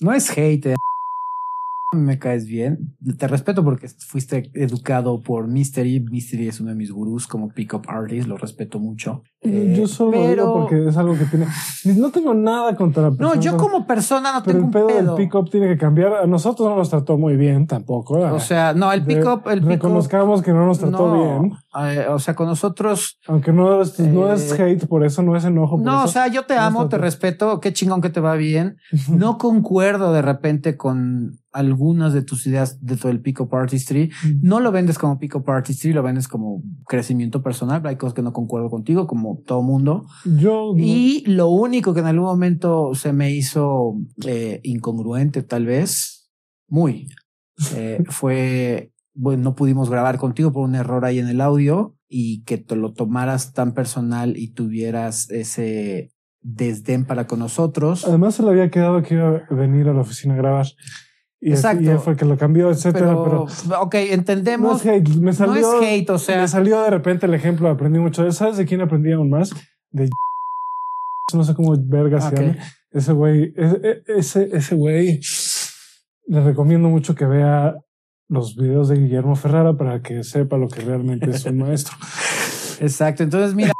[0.00, 0.76] No es hate.
[1.98, 2.00] Eh.
[2.00, 2.94] Me caes bien.
[3.18, 6.00] Te respeto porque fuiste educado por Mystery.
[6.00, 8.28] Mystery es uno de mis gurús como pickup artist.
[8.28, 9.22] Lo respeto mucho.
[9.40, 11.46] Eh, Yo solo lo pero- digo porque es algo que tiene.
[11.96, 13.40] No tengo nada contra la No, persona.
[13.40, 15.14] yo como persona no Pero tengo el un pedo, pedo.
[15.16, 16.14] del pick-up tiene que cambiar.
[16.14, 18.14] A nosotros no nos trató muy bien tampoco.
[18.18, 19.68] O sea, no, el pick-up, el pick-up.
[19.70, 21.52] Reconozcamos que no nos trató no, bien.
[21.88, 25.36] eh, o sea, con nosotros Aunque no es, no Eh, es hate por eso, no
[25.36, 25.76] es enojo.
[25.76, 26.04] por No, eso.
[26.04, 28.76] o sea, yo te No amo, te respeto, qué chingón que te va bien.
[29.24, 34.10] No concuerdo de repente con algunas de tus ideas de todo el pick-up artistry.
[34.42, 37.86] No lo vendes como pick-up artistry, lo vendes como crecimiento personal.
[37.86, 40.04] Hay cosas que no concuerdo contigo, como todo mundo.
[40.24, 43.94] Yo Y lo único que en algún momento se me hizo
[44.26, 46.28] eh, incongruente, tal vez,
[46.68, 47.06] muy,
[47.76, 52.42] eh, fue, bueno, no pudimos grabar contigo por un error ahí en el audio y
[52.42, 58.06] que te lo tomaras tan personal y tuvieras ese desdén para con nosotros.
[58.06, 60.66] Además, se le había quedado que iba a venir a la oficina a grabar.
[61.46, 61.82] Y, Exacto.
[61.82, 63.08] y él fue que lo cambió, etcétera.
[63.22, 64.80] Pero, Pero, ok, no entendemos.
[64.80, 65.08] es hate.
[65.16, 67.68] Me No es hate, o sea, me salió de repente el ejemplo.
[67.68, 69.50] Aprendí mucho de ¿Sabes de quién aprendí aún más?
[69.90, 70.08] De
[71.34, 72.56] no sé cómo verga se llama.
[72.92, 75.20] Ese güey, ese, ese, ese güey,
[76.28, 77.74] le recomiendo mucho que vea
[78.30, 81.94] los videos de Guillermo Ferrara para que sepa lo que realmente es un maestro.
[82.80, 83.22] Exacto.
[83.22, 83.72] Entonces, mira,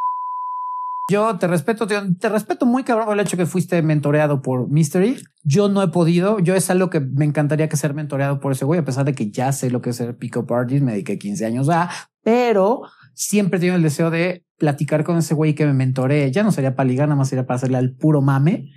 [1.11, 5.23] Yo te respeto, te, te respeto muy cabrón el hecho que fuiste mentoreado por Mystery.
[5.43, 6.38] Yo no he podido.
[6.38, 9.14] Yo es algo que me encantaría que ser mentoreado por ese güey, a pesar de
[9.14, 11.90] que ya sé lo que es ser pick-up artist, me dediqué 15 años a,
[12.23, 16.31] pero siempre he el deseo de platicar con ese güey que me mentoree.
[16.31, 18.71] Ya no sería para ligar, nada más sería para hacerle al puro mame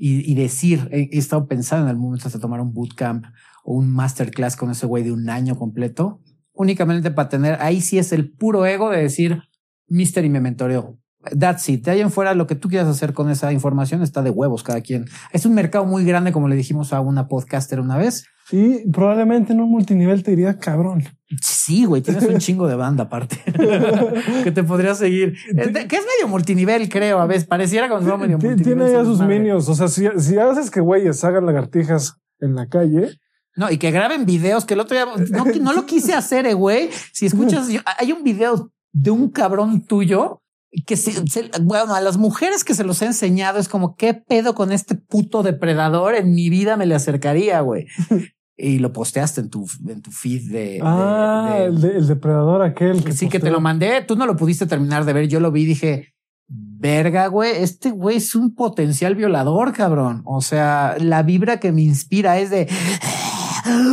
[0.00, 3.24] y, decir, he, estado pensando en el momento de tomar un bootcamp
[3.64, 6.20] o un masterclass con ese güey de un año completo,
[6.52, 9.42] únicamente para tener, ahí sí es el puro ego de decir,
[9.88, 10.98] Mystery me mentoreó
[11.38, 11.84] That's it.
[11.84, 14.62] De ahí en fuera, lo que tú quieras hacer con esa información está de huevos
[14.62, 15.06] cada quien.
[15.32, 18.24] Es un mercado muy grande, como le dijimos a una podcaster una vez.
[18.48, 21.04] Sí, probablemente en un multinivel te diría cabrón.
[21.42, 23.38] Sí, güey, tienes un chingo de banda aparte
[24.44, 25.34] que te podría seguir.
[25.54, 27.20] Que es medio multinivel, creo.
[27.20, 28.62] A veces pareciera como medio multinivel.
[28.62, 29.68] Tiene ya sus minions.
[29.68, 33.18] O sea, si, si haces que güeyes hagan lagartijas en la calle,
[33.58, 36.54] no, y que graben videos que el otro día no, no lo quise hacer, eh,
[36.54, 36.90] güey.
[37.12, 40.42] Si escuchas, hay un video de un cabrón tuyo
[40.86, 44.14] que se, se, bueno, a las mujeres que se los he enseñado es como qué
[44.14, 47.86] pedo con este puto depredador en mi vida me le acercaría, güey.
[48.56, 50.80] y lo posteaste en tu, en tu feed de.
[50.82, 53.04] Ah, de, de, el, de, el, depredador aquel.
[53.04, 53.30] Que sí, posteó.
[53.30, 54.02] que te lo mandé.
[54.02, 55.28] Tú no lo pudiste terminar de ver.
[55.28, 56.14] Yo lo vi y dije,
[56.48, 60.22] verga, güey, este güey es un potencial violador, cabrón.
[60.24, 62.68] O sea, la vibra que me inspira es de.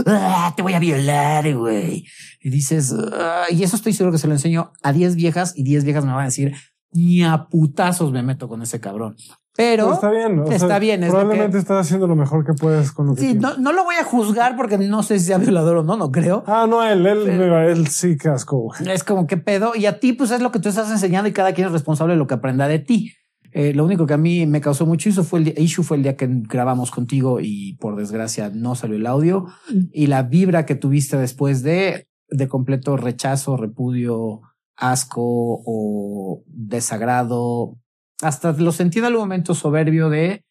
[0.05, 2.05] Ah, te voy a violar, güey.
[2.41, 5.63] Y dices, ah, y eso estoy seguro que se lo enseño a 10 viejas y
[5.63, 6.53] 10 viejas me van a decir,
[6.91, 9.15] ni a putazos me meto con ese cabrón.
[9.57, 11.03] Pero, Pero está bien, o está sea, bien.
[11.03, 13.71] Es probablemente que, estás haciendo lo mejor que puedes con lo que Sí, no, no,
[13.71, 16.43] lo voy a juzgar porque no sé si sea violador o no, no creo.
[16.45, 18.73] Ah, no, él, él, Pero, él sí casco.
[18.85, 19.73] Es como qué pedo.
[19.73, 22.15] Y a ti, pues es lo que tú estás enseñando y cada quien es responsable
[22.15, 23.13] de lo que aprenda de ti.
[23.57, 25.95] Eh, lo único que a mí me causó mucho issue fue el día, issue fue
[25.95, 29.45] el día que grabamos contigo y por desgracia no salió el audio
[29.93, 34.41] y la vibra que tuviste después de, de completo rechazo, repudio,
[34.75, 37.77] asco o desagrado.
[38.21, 40.43] Hasta lo sentí en algún momento soberbio de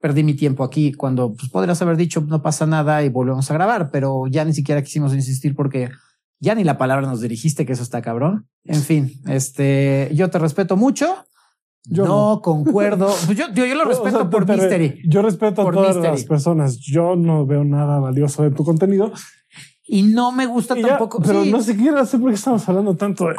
[0.00, 3.54] perdí mi tiempo aquí cuando pues, podrías haber dicho no pasa nada y volvemos a
[3.54, 5.90] grabar, pero ya ni siquiera quisimos insistir porque
[6.40, 8.48] ya ni la palabra nos dirigiste, que eso está cabrón.
[8.64, 11.26] En fin, este, yo te respeto mucho.
[11.84, 13.06] Yo no, no, concuerdo.
[13.26, 15.00] Pues yo, yo, yo, lo respeto o sea, por te, Mystery.
[15.08, 16.12] Yo respeto por a todas Mystery.
[16.12, 16.78] las personas.
[16.78, 19.12] Yo no veo nada valioso de tu contenido.
[19.86, 21.18] Y no me gusta y tampoco.
[21.20, 21.50] Ya, pero sí.
[21.50, 23.34] no siquiera sé por qué estamos hablando tanto de.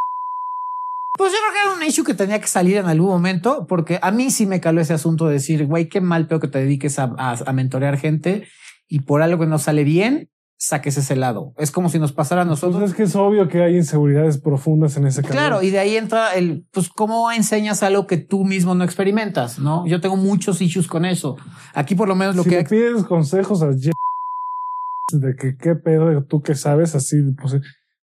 [1.17, 3.99] Pues yo creo que era un issue que tenía que salir en algún momento, porque
[4.01, 6.60] a mí sí me caló ese asunto de decir, güey, qué mal peor que te
[6.60, 8.47] dediques a, a, a mentorear gente
[8.88, 10.30] y por algo que no sale bien,
[10.62, 11.56] saques ese lado.
[11.58, 12.80] Es como si nos pasara a nosotros.
[12.80, 15.34] Pues es que es obvio que hay inseguridades profundas en ese caso.
[15.34, 19.58] Claro, y de ahí entra el, pues, cómo enseñas algo que tú mismo no experimentas,
[19.58, 19.88] ¿no?
[19.88, 21.36] Yo tengo muchos issues con eso.
[21.74, 22.58] Aquí por lo menos lo si que...
[22.58, 27.60] le pides consejos a de que qué pedo tú que sabes así, pues,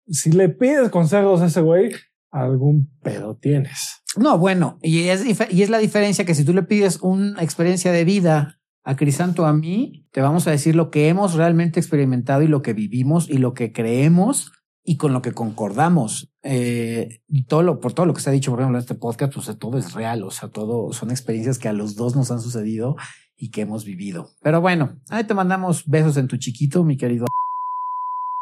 [0.07, 1.91] si le pides consejos a ese güey,
[2.31, 4.01] algún pedo tienes.
[4.15, 7.91] No, bueno, y es, y es la diferencia que si tú le pides una experiencia
[7.91, 12.43] de vida a Crisanto, a mí, te vamos a decir lo que hemos realmente experimentado
[12.43, 14.51] y lo que vivimos y lo que creemos
[14.83, 16.31] y con lo que concordamos.
[16.43, 18.93] Eh, y todo lo, por todo lo que se ha dicho, por ejemplo, en este
[18.93, 22.29] podcast, pues todo es real, o sea, todo son experiencias que a los dos nos
[22.29, 22.95] han sucedido
[23.35, 24.29] y que hemos vivido.
[24.43, 27.25] Pero bueno, ahí te mandamos besos en tu chiquito, mi querido.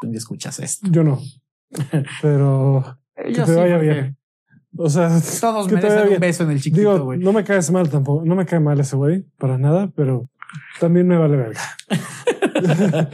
[0.01, 0.89] ¿Dónde escuchas esto?
[0.91, 1.21] Yo no,
[2.21, 4.17] pero que Yo te sí, vaya bien.
[4.75, 7.19] O sea, Todos que merecen un beso en el chiquito, güey.
[7.19, 10.29] no me caes mal tampoco, no me cae mal ese güey, para nada, pero
[10.79, 11.61] también me vale verga.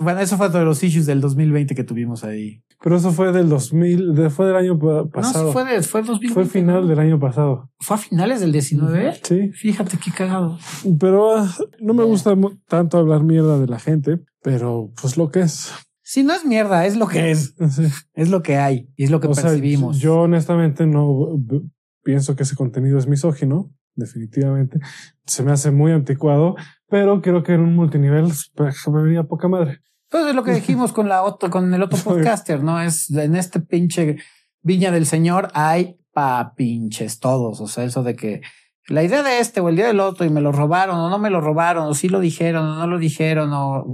[0.00, 2.62] bueno, eso fue de los issues del 2020 que tuvimos ahí.
[2.82, 5.46] Pero eso fue del 2000, de, fue del año pa- pasado.
[5.46, 6.34] No, fue, de, fue el 2020.
[6.34, 7.70] Fue final del año pasado.
[7.80, 9.14] ¿Fue a finales del 19?
[9.22, 10.58] Sí, Fíjate qué cagado.
[11.00, 12.34] pero ah, no me gusta
[12.68, 15.72] tanto hablar mierda de la gente, pero pues lo que es.
[16.02, 17.54] Si no es mierda, es lo que es.
[17.70, 17.84] Sí.
[18.14, 19.98] Es lo que hay y es lo que O sea, percibimos.
[19.98, 21.62] yo honestamente no b-
[22.04, 24.78] pienso que ese contenido es misógino, definitivamente.
[25.26, 26.54] Se me hace muy anticuado,
[26.88, 29.80] pero creo que en un multinivel pues, me vería poca madre.
[30.08, 32.80] Pues es lo que dijimos con la otro, con el otro podcaster, ¿no?
[32.80, 34.18] Es en este pinche
[34.62, 37.60] viña del señor hay pa pinches todos.
[37.60, 38.40] O sea, eso de que
[38.88, 41.18] la idea de este o el día del otro y me lo robaron o no
[41.18, 43.84] me lo robaron o sí lo dijeron o no lo dijeron o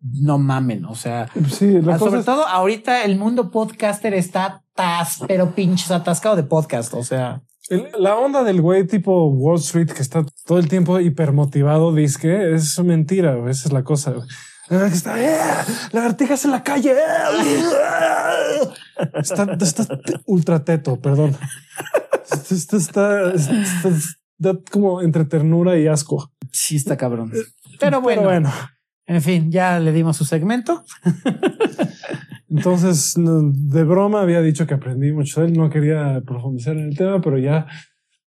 [0.00, 0.84] no mamen.
[0.84, 5.20] O sea, Sí, la Ah, cosa sobre es- todo ahorita el mundo podcaster está tas,
[5.28, 6.92] pero pinches atascado de podcast.
[6.94, 10.98] O sea, El- la onda del güey tipo Wall Street que está todo el tiempo
[11.00, 13.36] hipermotivado, disque, es mentira.
[13.48, 14.14] Esa es la cosa.
[14.70, 15.38] Ah, Está, "Eh,
[15.92, 16.92] lagartijas en la calle.
[16.92, 18.68] eh".
[19.14, 19.86] Está, está
[20.26, 21.36] ultra teto, perdón.
[22.50, 23.32] Está, está,
[24.70, 26.30] como entre ternura y asco.
[26.52, 27.32] sí está cabrón.
[27.78, 28.52] Pero bueno, Pero bueno,
[29.06, 30.84] en fin, ya le dimos su segmento.
[32.54, 35.52] Entonces de broma había dicho que aprendí mucho de él.
[35.54, 37.66] No quería profundizar en el tema, pero ya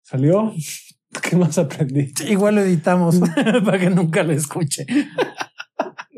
[0.03, 0.53] salió.
[1.23, 2.13] ¿Qué más aprendí?
[2.29, 3.21] Igual lo editamos
[3.65, 4.87] para que nunca lo escuche.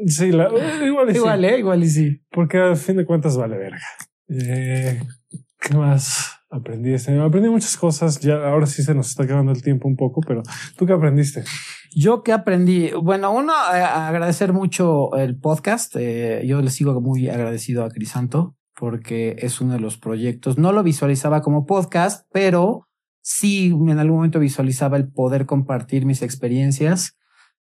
[0.06, 0.48] Sí, la,
[0.84, 1.46] igual y Igual, sí.
[1.46, 1.58] ¿eh?
[1.58, 2.22] Igual y sí.
[2.30, 3.86] Porque a fin de cuentas vale verga.
[4.28, 5.02] Eh,
[5.60, 7.18] ¿Qué más aprendí este?
[7.18, 8.20] Aprendí muchas cosas.
[8.20, 10.42] Ya ahora sí se nos está acabando el tiempo un poco, pero
[10.76, 11.44] ¿tú qué aprendiste?
[11.94, 15.94] Yo que aprendí, bueno, uno, eh, agradecer mucho el podcast.
[15.96, 20.58] Eh, yo le sigo muy agradecido a Crisanto porque es uno de los proyectos.
[20.58, 22.88] No lo visualizaba como podcast, pero
[23.22, 27.16] sí en algún momento visualizaba el poder compartir mis experiencias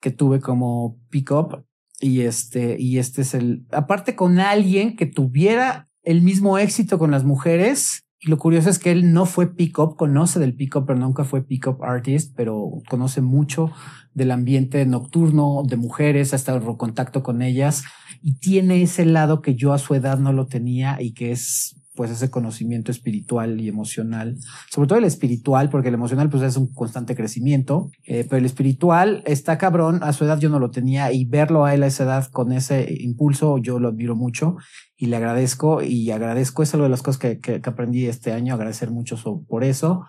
[0.01, 1.65] que tuve como pick-up.
[2.01, 7.11] Y este, y este es el, aparte con alguien que tuviera el mismo éxito con
[7.11, 8.07] las mujeres.
[8.23, 11.43] Y lo curioso es que él no fue pick-up, conoce del pick-up, pero nunca fue
[11.43, 13.73] pick-up artist, pero conoce mucho
[14.13, 17.85] del ambiente nocturno de mujeres, ha estado en contacto con ellas
[18.21, 21.80] y tiene ese lado que yo a su edad no lo tenía y que es
[21.95, 24.37] pues ese conocimiento espiritual y emocional,
[24.71, 28.45] sobre todo el espiritual, porque el emocional pues es un constante crecimiento, eh, pero el
[28.45, 31.87] espiritual está cabrón, a su edad yo no lo tenía y verlo a él a
[31.89, 34.57] esa edad con ese impulso yo lo admiro mucho
[34.97, 38.55] y le agradezco y agradezco, es algo de las cosas que, que, aprendí este año,
[38.55, 39.17] agradecer mucho
[39.49, 40.05] por eso.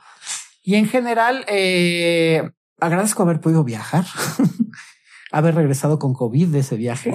[0.62, 2.44] Y en general, eh,
[2.80, 4.06] agradezco haber podido viajar.
[5.32, 7.13] haber regresado con COVID de ese viaje.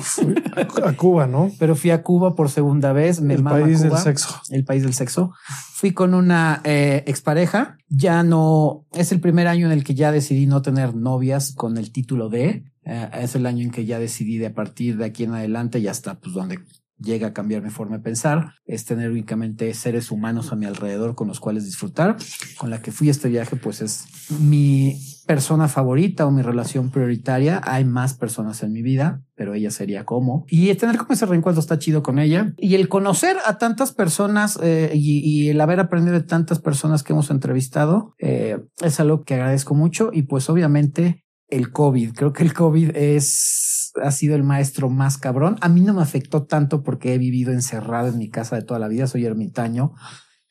[0.85, 1.51] A Cuba, ¿no?
[1.59, 3.21] Pero fui a Cuba por segunda vez.
[3.21, 4.41] Me el país Cuba, del sexo.
[4.51, 5.33] El país del sexo.
[5.75, 7.77] Fui con una eh, expareja.
[7.89, 11.77] Ya no es el primer año en el que ya decidí no tener novias con
[11.77, 12.65] el título de.
[12.85, 15.79] Eh, es el año en que ya decidí de a partir de aquí en adelante
[15.79, 16.61] y hasta pues donde
[16.99, 21.15] llega a cambiar mi forma de pensar, es tener únicamente seres humanos a mi alrededor
[21.15, 22.17] con los cuales disfrutar.
[22.57, 24.07] Con la que fui a este viaje, pues es
[24.41, 27.61] mi persona favorita o mi relación prioritaria.
[27.65, 30.45] Hay más personas en mi vida, pero ella sería como.
[30.49, 32.55] Y tener como ese reencuentro está chido con ella.
[32.57, 37.03] Y el conocer a tantas personas eh, y, y, el haber aprendido de tantas personas
[37.03, 40.11] que hemos entrevistado eh, es algo que agradezco mucho.
[40.13, 42.13] Y pues obviamente el COVID.
[42.15, 45.57] Creo que el COVID es, ha sido el maestro más cabrón.
[45.61, 48.81] A mí no me afectó tanto porque he vivido encerrado en mi casa de toda
[48.81, 49.07] la vida.
[49.07, 49.93] Soy ermitaño.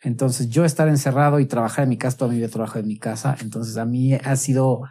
[0.05, 2.99] Entonces yo estar encerrado y trabajar en mi casa, toda mi vida trabajo en mi
[2.99, 3.35] casa.
[3.41, 4.83] Entonces a mí ha sido,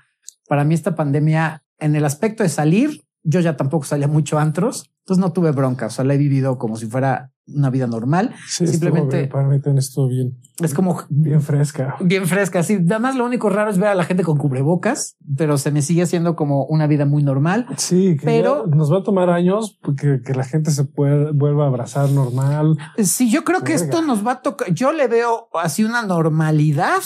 [0.48, 4.90] para mí esta pandemia, en el aspecto de salir, yo ya tampoco salía mucho antros.
[5.00, 5.86] Entonces no tuve bronca.
[5.86, 8.34] O sea, la he vivido como si fuera una vida normal.
[8.48, 10.38] Sí, Simplemente bien, para mí también estuvo bien.
[10.62, 11.96] Es como bien fresca.
[12.00, 12.62] Bien fresca.
[12.62, 15.82] Sí, además lo único raro es ver a la gente con cubrebocas, pero se me
[15.82, 17.66] sigue haciendo como una vida muy normal.
[17.76, 21.64] Sí, que pero nos va a tomar años que, que la gente se pueda, vuelva
[21.64, 22.78] a abrazar normal.
[22.98, 24.72] Sí, yo creo que esto nos va a tocar.
[24.72, 27.00] Yo le veo así una normalidad,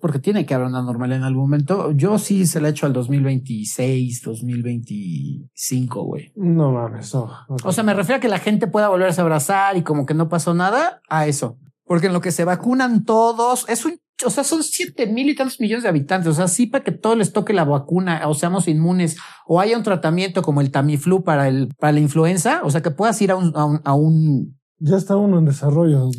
[0.00, 1.92] porque tiene que haber una normalidad en algún momento.
[1.92, 6.32] Yo sí se la he hecho al 2026, 2025, güey.
[6.36, 7.30] No mames, no.
[7.64, 10.14] O sea, me refiero a que la gente pueda volverse a abrazar y como que
[10.14, 11.58] no pasó nada a eso.
[11.84, 15.34] Porque en lo que se vacunan todos, es un, o sea, son siete mil y
[15.34, 16.28] tantos millones de habitantes.
[16.28, 19.76] O sea, sí para que todos les toque la vacuna o seamos inmunes o haya
[19.76, 22.60] un tratamiento como el Tamiflu para el, para la influenza.
[22.64, 25.44] O sea, que puedas ir a un, a un, a un ya está uno en
[25.44, 26.10] desarrollo,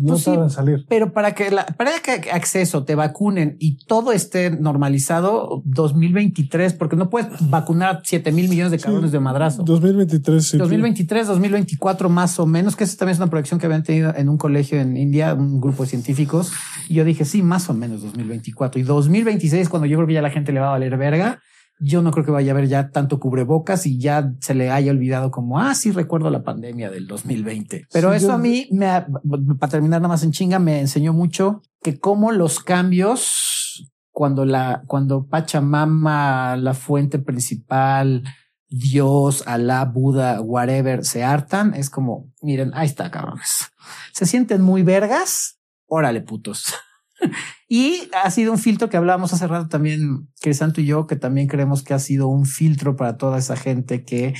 [0.00, 0.84] no pues saben sí, salir.
[0.88, 6.96] Pero para que la, para que acceso te vacunen y todo esté normalizado 2023, porque
[6.96, 9.62] no puedes vacunar 7 mil millones de cabrones sí, de madrazo.
[9.62, 10.58] 2023, sí.
[10.58, 14.28] 2023, 2024 más o menos, que esa también es una proyección que habían tenido en
[14.28, 16.50] un colegio en India, un grupo de científicos.
[16.88, 20.22] Y yo dije, sí, más o menos 2024 y 2026, cuando yo creo que ya
[20.22, 21.40] la gente le va a valer verga.
[21.80, 24.90] Yo no creo que vaya a haber ya tanto cubrebocas y ya se le haya
[24.90, 27.86] olvidado como, ah, sí recuerdo la pandemia del 2020.
[27.92, 28.32] Pero sí, eso yo...
[28.32, 29.04] a mí, me,
[29.58, 34.82] para terminar nada más en chinga, me enseñó mucho que como los cambios, cuando la,
[34.86, 38.24] cuando Pachamama, la fuente principal,
[38.68, 43.70] Dios, Alá, Buda, whatever, se hartan, es como, miren, ahí está, cabrones.
[44.12, 46.74] Se sienten muy vergas, órale, putos.
[47.68, 51.48] Y ha sido un filtro que hablábamos hace rato también, Crisanto y yo, que también
[51.48, 54.34] creemos que ha sido un filtro para toda esa gente que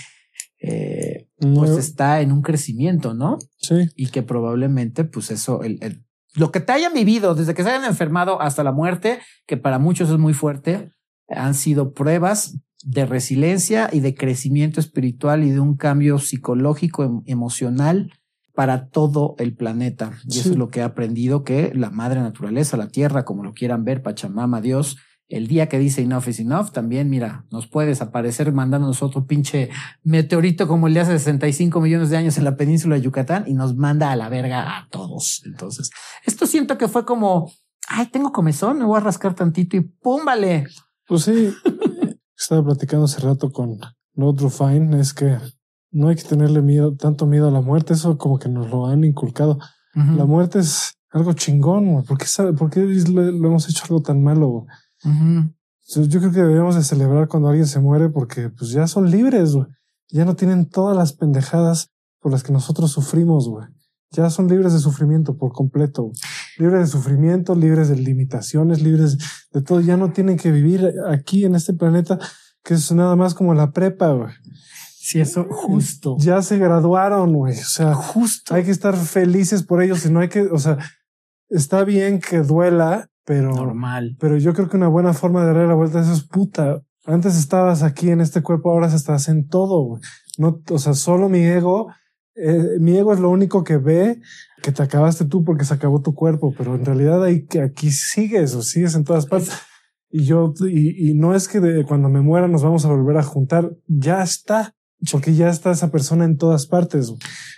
[0.61, 1.61] eh, no.
[1.61, 3.39] pues está en un crecimiento, ¿no?
[3.59, 3.89] Sí.
[3.97, 7.71] Y que probablemente, pues eso, el, el, lo que te hayan vivido desde que se
[7.71, 10.91] hayan enfermado hasta la muerte, que para muchos es muy fuerte,
[11.29, 18.13] han sido pruebas de resiliencia y de crecimiento espiritual y de un cambio psicológico, emocional
[18.59, 20.19] para todo el planeta.
[20.27, 20.41] Y sí.
[20.41, 23.85] eso es lo que he aprendido, que la madre naturaleza, la tierra, como lo quieran
[23.85, 24.97] ver, Pachamama, Dios,
[25.29, 29.71] el día que dice enough is enough, también, mira, nos puede desaparecer mandándonos otro pinche
[30.03, 33.55] meteorito como el de hace 65 millones de años en la península de Yucatán y
[33.55, 35.41] nos manda a la verga a todos.
[35.47, 35.91] Entonces,
[36.27, 37.53] esto siento que fue como,
[37.87, 40.67] ay, tengo comezón, me voy a rascar tantito y pum, vale.
[41.07, 41.55] Pues sí,
[42.37, 43.79] estaba platicando hace rato con
[44.15, 45.39] Lord Rufine, es que
[45.91, 48.87] no hay que tenerle miedo, tanto miedo a la muerte, eso como que nos lo
[48.87, 49.59] han inculcado.
[49.95, 50.17] Uh -huh.
[50.17, 52.05] La muerte es algo chingón.
[52.05, 54.67] ¿Por qué, sabe- por qué le hemos hecho algo tan malo?
[55.97, 59.55] Yo creo que deberíamos de celebrar cuando alguien se muere porque pues ya son libres.
[60.11, 61.89] Ya no tienen todas las pendejadas
[62.21, 63.67] por las que nosotros sufrimos, güey.
[64.11, 66.11] Ya son libres de sufrimiento por completo.
[66.59, 69.19] Libres de sufrimiento, libres de limitaciones, libres
[69.53, 69.81] de todo.
[69.81, 72.19] Ya no tienen que vivir aquí en este planeta
[72.65, 74.33] que es nada más como la prepa, güey.
[75.09, 76.17] Sí, eso justo.
[76.19, 77.55] Ya se graduaron, güey.
[77.59, 78.55] O sea, Justo.
[78.55, 80.77] hay que estar felices por ellos y no hay que, o sea,
[81.49, 84.19] está bien que duela, pero Normal.
[84.21, 86.83] pero yo creo que una buena forma de darle la vuelta a eso es puta.
[87.07, 89.83] Antes estabas aquí en este cuerpo, ahora estás en todo.
[89.83, 90.03] güey.
[90.37, 91.91] No, o sea, solo mi ego,
[92.35, 94.21] eh, mi ego es lo único que ve
[94.63, 97.93] que te acabaste tú porque se acabó tu cuerpo, pero en realidad ahí que aquí
[97.93, 99.53] sigues o sigues en todas partes.
[100.11, 103.17] Y yo, y, y no es que de, cuando me muera nos vamos a volver
[103.17, 103.71] a juntar.
[103.87, 104.75] Ya está,
[105.11, 107.13] porque ya está esa persona en todas partes.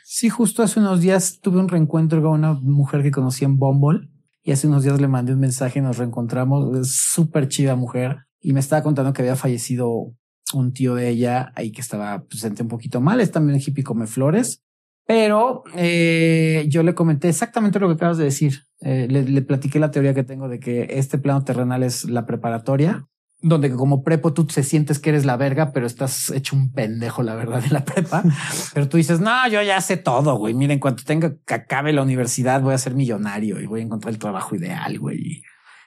[0.04, 4.08] Sí, justo hace unos días tuve un reencuentro con una mujer que conocí en Bumble
[4.42, 8.52] y hace unos días le mandé un mensaje, nos reencontramos, es súper chida mujer y
[8.52, 10.12] me estaba contando que había fallecido
[10.52, 13.84] un tío de ella ahí que estaba, pues sentía un poquito mal, es también hippie
[13.84, 14.62] come flores,
[15.06, 19.78] pero eh, yo le comenté exactamente lo que acabas de decir, Eh, le, le platiqué
[19.78, 23.04] la teoría que tengo de que este plano terrenal es la preparatoria
[23.42, 27.22] donde como prepo tú se sientes que eres la verga, pero estás hecho un pendejo,
[27.22, 28.22] la verdad, en la prepa.
[28.74, 30.52] pero tú dices, no, yo ya sé todo, güey.
[30.54, 33.84] Miren, en cuanto tenga que acabe la universidad, voy a ser millonario y voy a
[33.84, 35.42] encontrar el trabajo ideal, güey.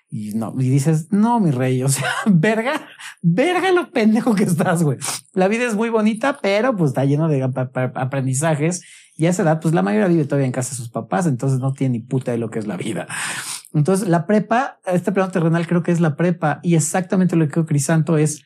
[0.10, 2.88] Y, y no, y dices, no, mi rey, o sea, verga,
[3.22, 4.98] verga lo pendejo que estás, güey.
[5.34, 8.84] La vida es muy bonita, pero pues está lleno de ap- ap- aprendizajes.
[9.16, 11.60] Y a esa edad, pues la mayoría vive todavía en casa de sus papás, entonces
[11.60, 13.08] no tiene ni puta de lo que es la vida.
[13.74, 17.56] Entonces, la prepa, este plano terrenal creo que es la prepa y exactamente lo que
[17.56, 18.44] dijo Crisanto es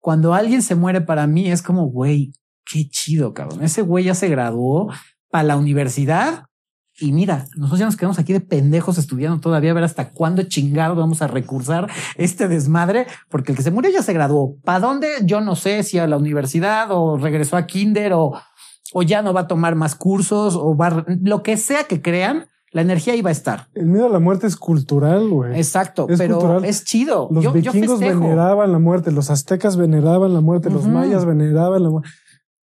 [0.00, 2.32] cuando alguien se muere para mí es como, güey,
[2.64, 3.62] qué chido, cabrón.
[3.62, 4.92] Ese güey ya se graduó
[5.30, 6.46] para la universidad
[6.96, 10.44] y mira, nosotros ya nos quedamos aquí de pendejos estudiando todavía a ver hasta cuándo
[10.44, 14.56] chingado vamos a recursar este desmadre, porque el que se murió ya se graduó.
[14.62, 15.08] ¿Para dónde?
[15.24, 18.34] Yo no sé si a la universidad o regresó a kinder o,
[18.92, 22.46] o ya no va a tomar más cursos o va, lo que sea que crean,
[22.74, 23.68] la energía iba a estar.
[23.74, 25.56] El miedo a la muerte es cultural, güey.
[25.56, 26.64] Exacto, Es pero cultural.
[26.64, 27.28] es chido.
[27.30, 28.20] Los yo, yo vikingos festejo.
[28.20, 32.08] veneraban la muerte, los aztecas veneraban la muerte, los mayas veneraban la muerte.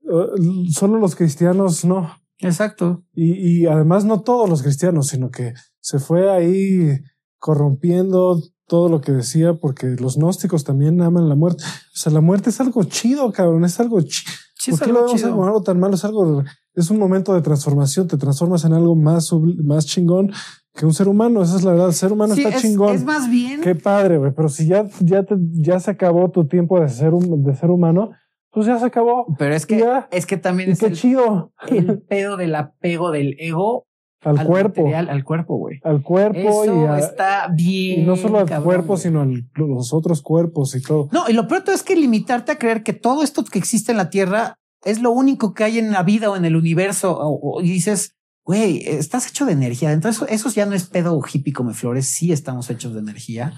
[0.03, 2.11] Uh, solo los cristianos no.
[2.39, 3.05] Exacto.
[3.13, 6.99] Y, y además no todos los cristianos, sino que se fue ahí
[7.39, 8.37] corrompiendo
[8.67, 11.63] todo lo que decía, porque los gnósticos también aman la muerte.
[11.63, 14.31] O sea, la muerte es algo chido, cabrón, es algo chido.
[14.55, 15.95] Sí, ¿Por qué lo vemos como algo tan malo?
[15.95, 16.43] Es algo,
[16.73, 19.29] es un momento de transformación, te transformas en algo más,
[19.63, 20.31] más chingón
[20.73, 21.41] que un ser humano.
[21.41, 21.87] Esa es la verdad.
[21.87, 22.95] El ser humano Sí, está es, chingón.
[22.95, 23.61] es más bien.
[23.61, 24.31] Qué padre, güey.
[24.35, 27.69] Pero si ya, ya, te- ya se acabó tu tiempo de ser, un, de ser
[27.71, 28.11] humano,
[28.51, 29.25] pues ya se acabó.
[29.37, 30.07] Pero es que, Ya.
[30.11, 31.51] es que también Y es qué el, chido.
[31.67, 33.85] el pedo del apego del ego
[34.21, 34.81] Al, al cuerpo.
[34.83, 35.79] material, al cuerpo, güey.
[35.83, 38.01] Al cuerpo Eso y, a- está bien.
[38.01, 41.09] y no solo al cabrón, cuerpo, sino a los otros cuerpos y todo.
[41.11, 43.97] No, y lo peor es que limitarte a creer que todo esto que existe en
[43.97, 47.17] la Tierra es lo único que hay en la vida o en el universo.
[47.19, 49.91] O, y dices, güey, estás hecho de energía.
[49.91, 52.07] Entonces, eso, eso ya no es pedo hippie come flores.
[52.07, 53.53] Sí estamos hechos de energía.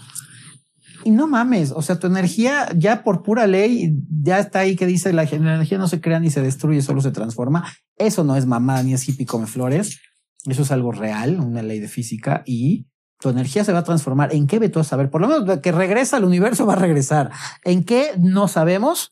[1.06, 4.86] Y no mames, o sea, tu energía ya por pura ley ya está ahí que
[4.86, 7.66] dice la, la energía no se crea ni se destruye, solo se transforma.
[7.98, 10.00] Eso no es mamá ni es hippie come flores.
[10.46, 12.88] Eso es algo real, una ley de física y
[13.20, 14.34] tu energía se va a transformar.
[14.34, 15.10] ¿En qué ve tú a saber?
[15.10, 17.32] Por lo menos que regresa al universo va a regresar.
[17.64, 18.12] ¿En qué?
[18.20, 19.12] No sabemos.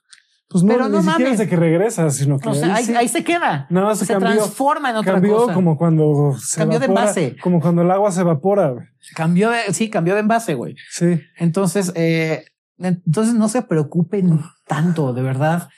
[0.52, 1.32] Pues no, Pero ni no siquiera mames.
[1.34, 3.68] es de que regresa, sino que O sea, ahí, sí ahí se queda.
[3.70, 4.32] Nada más se se cambió.
[4.34, 5.54] transforma en otra cambió cosa.
[5.54, 7.36] como cuando se Cambió de evapora, envase.
[7.42, 8.72] Como cuando el agua se evapora.
[8.72, 8.86] güey.
[9.16, 10.76] Cambió de, sí, cambió de envase, güey.
[10.90, 11.22] Sí.
[11.38, 12.44] Entonces, eh,
[12.80, 15.70] entonces no se preocupen tanto, de verdad.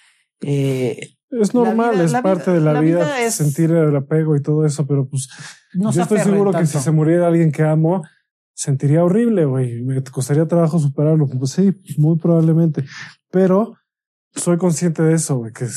[0.42, 3.72] Eh, Es normal, vida- es la parte vida- de la, la vida, vida es- sentir
[3.72, 5.30] el apego y todo eso, pero pues
[5.74, 8.04] no yo estoy seguro que si se muriera alguien que amo,
[8.54, 9.82] sentiría horrible, güey.
[9.84, 11.28] Me costaría trabajo superarlo.
[11.28, 12.84] Pues sí, muy probablemente.
[13.32, 13.76] Pero
[14.36, 15.68] soy consciente de eso, güey, que,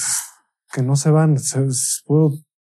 [0.72, 1.38] que no se van.
[1.38, 1.66] Se-
[2.07, 2.32] puedo,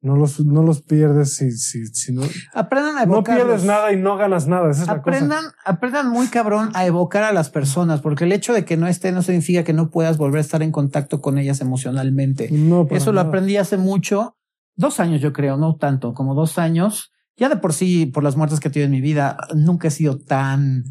[0.03, 2.23] no los, no los pierdes si, si, si no.
[2.55, 3.45] Aprendan a No evocarlos.
[3.47, 4.71] pierdes nada y no ganas nada.
[4.71, 5.17] Esa es la cosa.
[5.17, 8.87] Aprendan, aprendan muy cabrón a evocar a las personas, porque el hecho de que no
[8.87, 12.49] esté no significa que no puedas volver a estar en contacto con ellas emocionalmente.
[12.53, 14.37] No, Eso lo aprendí hace mucho,
[14.77, 17.11] dos años yo creo, no tanto, como dos años.
[17.39, 19.91] Ya de por sí, por las muertes que he tenido en mi vida, nunca he
[19.91, 20.85] sido tan,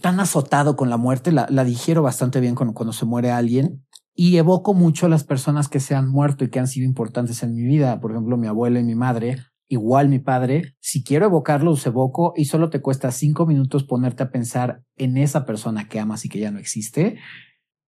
[0.00, 1.32] tan azotado con la muerte.
[1.32, 3.84] La, la digiero bastante bien cuando, cuando se muere alguien
[4.20, 7.44] y evoco mucho a las personas que se han muerto y que han sido importantes
[7.44, 8.00] en mi vida.
[8.00, 10.74] Por ejemplo, mi abuela y mi madre, igual mi padre.
[10.80, 15.46] Si quiero evocarlos, evoco y solo te cuesta cinco minutos ponerte a pensar en esa
[15.46, 17.20] persona que amas y que ya no existe.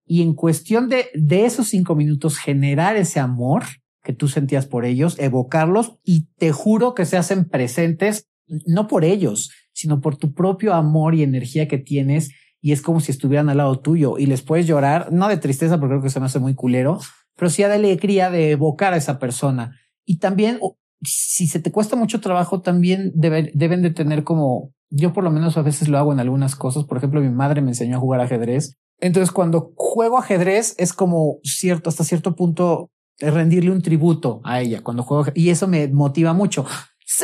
[0.07, 3.65] Y en cuestión de, de esos cinco minutos, generar ese amor
[4.05, 8.29] que tú sentías por ellos, evocarlos y te juro que se hacen presentes,
[8.67, 13.01] no por ellos, sino por tu propio amor y energía que tienes y es como
[13.01, 16.11] si estuvieran al lado tuyo y les puedes llorar, no de tristeza porque creo que
[16.11, 17.01] se me hace muy culero,
[17.37, 19.77] pero sí de alegría de evocar a esa persona.
[20.05, 20.59] Y también,
[21.03, 25.57] si se te cuesta mucho trabajo, también deben de tener como, yo por lo menos
[25.57, 26.85] a veces lo hago en algunas cosas.
[26.85, 28.77] Por ejemplo, mi madre me enseñó a jugar ajedrez.
[28.99, 32.91] Entonces, cuando juego ajedrez es como cierto, hasta cierto punto,
[33.21, 36.67] rendirle un tributo a ella cuando juego y eso me motiva mucho.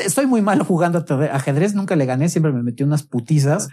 [0.02, 3.68] Estoy muy malo jugando ajedrez, nunca le gané, siempre me metí unas putizas,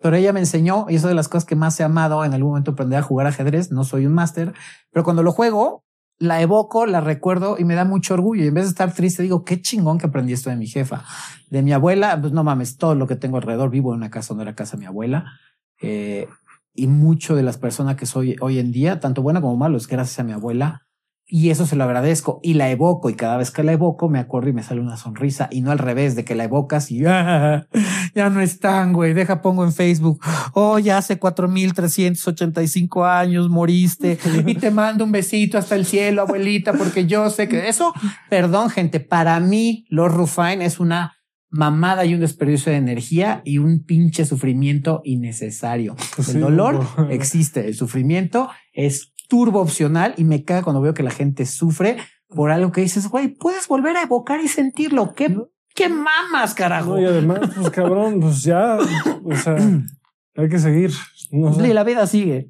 [0.00, 2.50] pero ella me enseñó y eso de las cosas que más he amado en algún
[2.50, 3.70] momento aprender a jugar ajedrez.
[3.70, 4.52] No soy un máster,
[4.90, 5.84] pero cuando lo juego,
[6.18, 8.44] la evoco, la recuerdo y me da mucho orgullo.
[8.44, 11.04] Y en vez de estar triste, digo, qué chingón que aprendí esto de mi jefa.
[11.50, 13.70] De mi abuela, pues no mames, todo lo que tengo alrededor.
[13.70, 15.32] Vivo en una casa donde era casa mi abuela.
[15.80, 16.28] Eh,
[16.74, 19.86] y mucho de las personas que soy hoy en día, tanto buena como malo, es
[19.86, 20.85] gracias a mi abuela
[21.28, 22.38] y eso se lo agradezco.
[22.42, 23.10] Y la evoco.
[23.10, 25.48] Y cada vez que la evoco me acuerdo y me sale una sonrisa.
[25.50, 27.66] Y no al revés de que la evocas y ya,
[28.14, 29.12] ya no están, güey.
[29.12, 30.20] Deja pongo en Facebook.
[30.52, 34.18] Oh, ya hace 4385 años moriste.
[34.46, 37.92] Y te mando un besito hasta el cielo, abuelita, porque yo sé que eso,
[38.30, 41.16] perdón, gente, para mí los Rufain es una
[41.48, 45.96] mamada y un desperdicio de energía y un pinche sufrimiento innecesario.
[46.14, 51.02] Pues el dolor existe, el sufrimiento es turbo opcional y me caga cuando veo que
[51.02, 51.96] la gente sufre
[52.28, 55.14] por algo que dices, güey, puedes volver a evocar y sentirlo.
[55.14, 55.36] ¿Qué,
[55.74, 56.98] qué mamas, carajo?
[56.98, 58.78] y además, pues cabrón, pues ya,
[59.24, 59.56] o sea,
[60.36, 60.92] hay que seguir.
[61.30, 62.48] Y la vida sigue.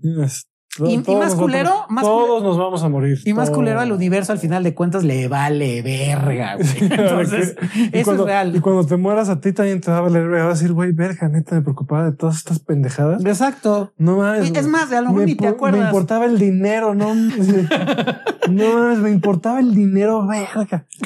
[0.85, 3.19] Y, más culero, más todos nos vamos a morir.
[3.25, 6.57] Y más culero al universo, al final de cuentas, le vale verga.
[6.81, 7.57] Entonces,
[7.93, 8.55] eso es real.
[8.55, 10.47] Y cuando te mueras a ti también te va a valer verga.
[10.47, 13.25] Vas a decir, güey, verga, neta, me preocupaba de todas estas pendejadas.
[13.25, 13.93] Exacto.
[13.97, 14.51] No mames.
[14.51, 15.81] Es más, de a lo mejor ni te acuerdas.
[15.81, 17.15] Me importaba el dinero, no.
[18.51, 20.87] no mames, me importaba el dinero, verga.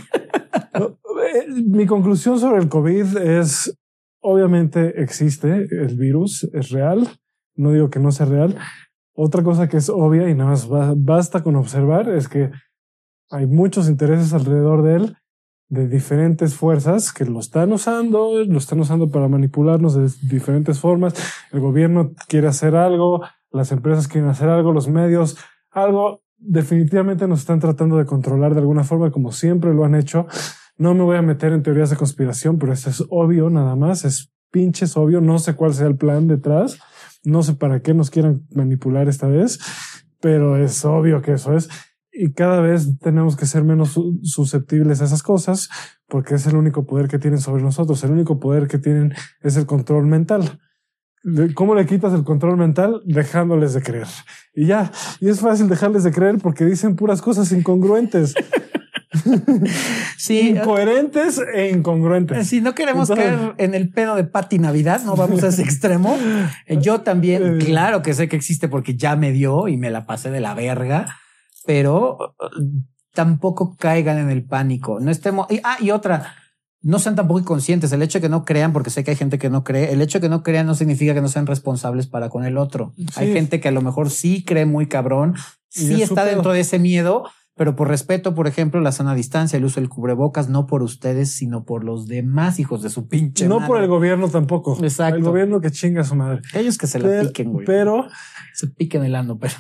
[1.57, 3.77] Mi conclusión sobre el COVID es,
[4.21, 7.09] obviamente existe el virus, es real.
[7.55, 8.57] No digo que no sea real,
[9.15, 12.51] otra cosa que es obvia y nada más basta con observar es que
[13.31, 15.17] hay muchos intereses alrededor de él
[15.69, 21.15] de diferentes fuerzas que lo están usando, lo están usando para manipularnos de diferentes formas.
[21.53, 25.37] El gobierno quiere hacer algo, las empresas quieren hacer algo, los medios,
[25.71, 26.23] algo.
[26.39, 30.27] Definitivamente nos están tratando de controlar de alguna forma, como siempre lo han hecho.
[30.77, 34.05] No me voy a meter en teorías de conspiración, pero eso es obvio nada más,
[34.05, 35.21] es pinches obvio.
[35.21, 36.81] No sé cuál sea el plan detrás
[37.25, 39.59] no sé para qué nos quieran manipular esta vez,
[40.21, 41.69] pero es obvio que eso es.
[42.13, 45.69] Y cada vez tenemos que ser menos susceptibles a esas cosas
[46.09, 48.03] porque es el único poder que tienen sobre nosotros.
[48.05, 50.61] El único poder que tienen es el control mental.
[51.55, 53.03] ¿Cómo le quitas el control mental?
[53.05, 54.07] Dejándoles de creer.
[54.55, 54.91] Y ya,
[55.21, 58.35] y es fácil dejarles de creer porque dicen puras cosas incongruentes.
[60.17, 60.51] sí.
[60.51, 62.47] Incoherentes e incongruentes.
[62.47, 66.17] Si no queremos caer en el pedo de Pati Navidad, no vamos a ese extremo.
[66.67, 67.65] Eh, yo también, eh.
[67.65, 70.55] claro que sé que existe porque ya me dio y me la pasé de la
[70.55, 71.19] verga,
[71.67, 72.37] pero
[73.13, 75.01] tampoco caigan en el pánico.
[75.01, 75.47] No estemos.
[75.51, 76.35] Y, ah, y otra.
[76.83, 77.93] No sean tampoco inconscientes.
[77.93, 80.01] El hecho de que no crean, porque sé que hay gente que no cree, el
[80.01, 82.95] hecho de que no crean no significa que no sean responsables para con el otro.
[83.17, 85.35] Hay gente que a lo mejor sí cree muy cabrón,
[85.69, 87.25] sí está dentro de ese miedo,
[87.61, 91.31] pero por respeto, por ejemplo, la sana distancia, el uso del cubrebocas, no por ustedes,
[91.31, 93.49] sino por los demás hijos de su pinche.
[93.49, 94.79] No por el gobierno tampoco.
[94.83, 95.17] Exacto.
[95.17, 96.41] El gobierno que chinga a su madre.
[96.55, 97.67] Ellos que se la piquen, güey.
[97.67, 98.07] Pero
[98.55, 99.53] se piquen el ano, pero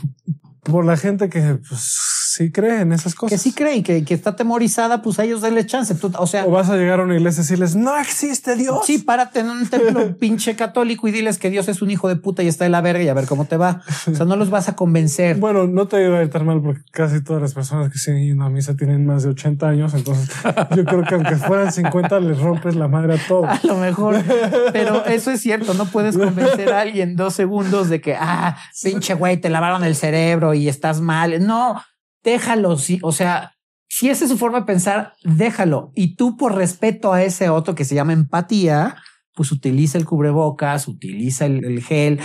[0.62, 3.30] por la gente que pues, sí cree en esas cosas.
[3.30, 5.94] Que sí cree y que, que está temorizada, pues a ellos denle chance.
[6.18, 8.84] o sea, o vas a llegar a una iglesia y decirles no existe Dios.
[8.84, 12.16] Sí, párate en un templo pinche católico y diles que Dios es un hijo de
[12.16, 13.82] puta y está de la verga y a ver cómo te va.
[14.10, 15.36] O sea, no los vas a convencer.
[15.38, 18.42] Bueno, no te iba a ir tan mal porque casi todas las personas que siguen
[18.42, 19.94] a misa tienen más de 80 años.
[19.94, 20.30] Entonces
[20.76, 23.48] yo creo que aunque fueran 50 les rompes la madre a todos.
[23.48, 24.22] A lo mejor,
[24.72, 25.74] pero eso es cierto.
[25.74, 29.96] No puedes convencer a alguien dos segundos de que, ah, pinche güey, te lavaron el
[29.96, 31.46] cerebro y estás mal.
[31.46, 31.82] No,
[32.22, 33.54] déjalo, sí, o sea,
[33.88, 35.92] si esa es su forma de pensar, déjalo.
[35.94, 38.96] Y tú, por respeto a ese otro que se llama empatía,
[39.34, 42.20] pues utiliza el cubrebocas, utiliza el, gel,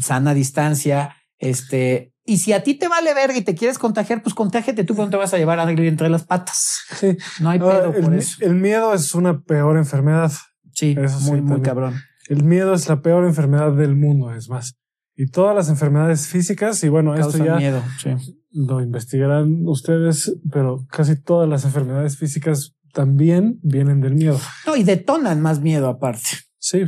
[0.00, 4.34] sana distancia, este, y si a ti te vale verga y te quieres contagiar, pues
[4.34, 6.82] contágiate tú, no te vas a llevar a alguien entre las patas.
[7.00, 7.16] Sí.
[7.40, 8.36] No hay pedo el, por eso.
[8.44, 10.30] El miedo es una peor enfermedad.
[10.72, 12.00] Sí, eso muy, muy cabrón.
[12.28, 14.78] El miedo es la peor enfermedad del mundo, es más.
[15.22, 18.10] Y todas las enfermedades físicas, y bueno, esto ya miedo, sí
[18.52, 24.38] lo investigarán ustedes, pero casi todas las enfermedades físicas también vienen del miedo.
[24.66, 26.28] No, y detonan más miedo aparte.
[26.58, 26.84] Sí.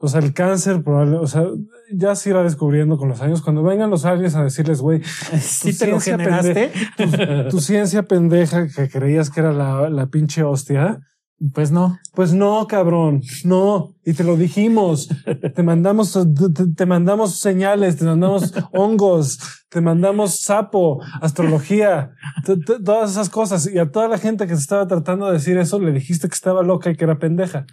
[0.00, 1.44] O sea, el cáncer, probable, o sea,
[1.92, 3.42] ya se irá descubriendo con los años.
[3.42, 5.02] Cuando vengan los aliens a decirles, güey,
[5.40, 6.72] si te lo generaste,
[7.50, 11.00] tu, ciencia pendeja que creías que era la, la pinche hostia,
[11.54, 11.98] Pues no.
[12.14, 13.94] Pues no, cabrón, no.
[14.04, 15.08] Y te lo dijimos.
[15.54, 22.12] te mandamos, te, te mandamos señales, te mandamos hongos, te mandamos sapo, astrología,
[22.84, 23.70] todas esas cosas.
[23.72, 26.34] Y a toda la gente que se estaba tratando de decir eso, le dijiste que
[26.34, 27.66] estaba loca y que era pendeja.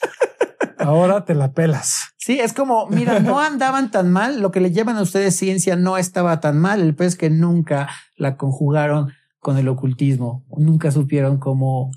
[0.78, 2.14] Ahora te la pelas.
[2.16, 4.40] Sí, es como, mira, no andaban tan mal.
[4.40, 6.80] Lo que le llevan a ustedes ciencia no estaba tan mal.
[6.80, 10.46] El pez que nunca la conjugaron con el ocultismo.
[10.56, 11.90] Nunca supieron cómo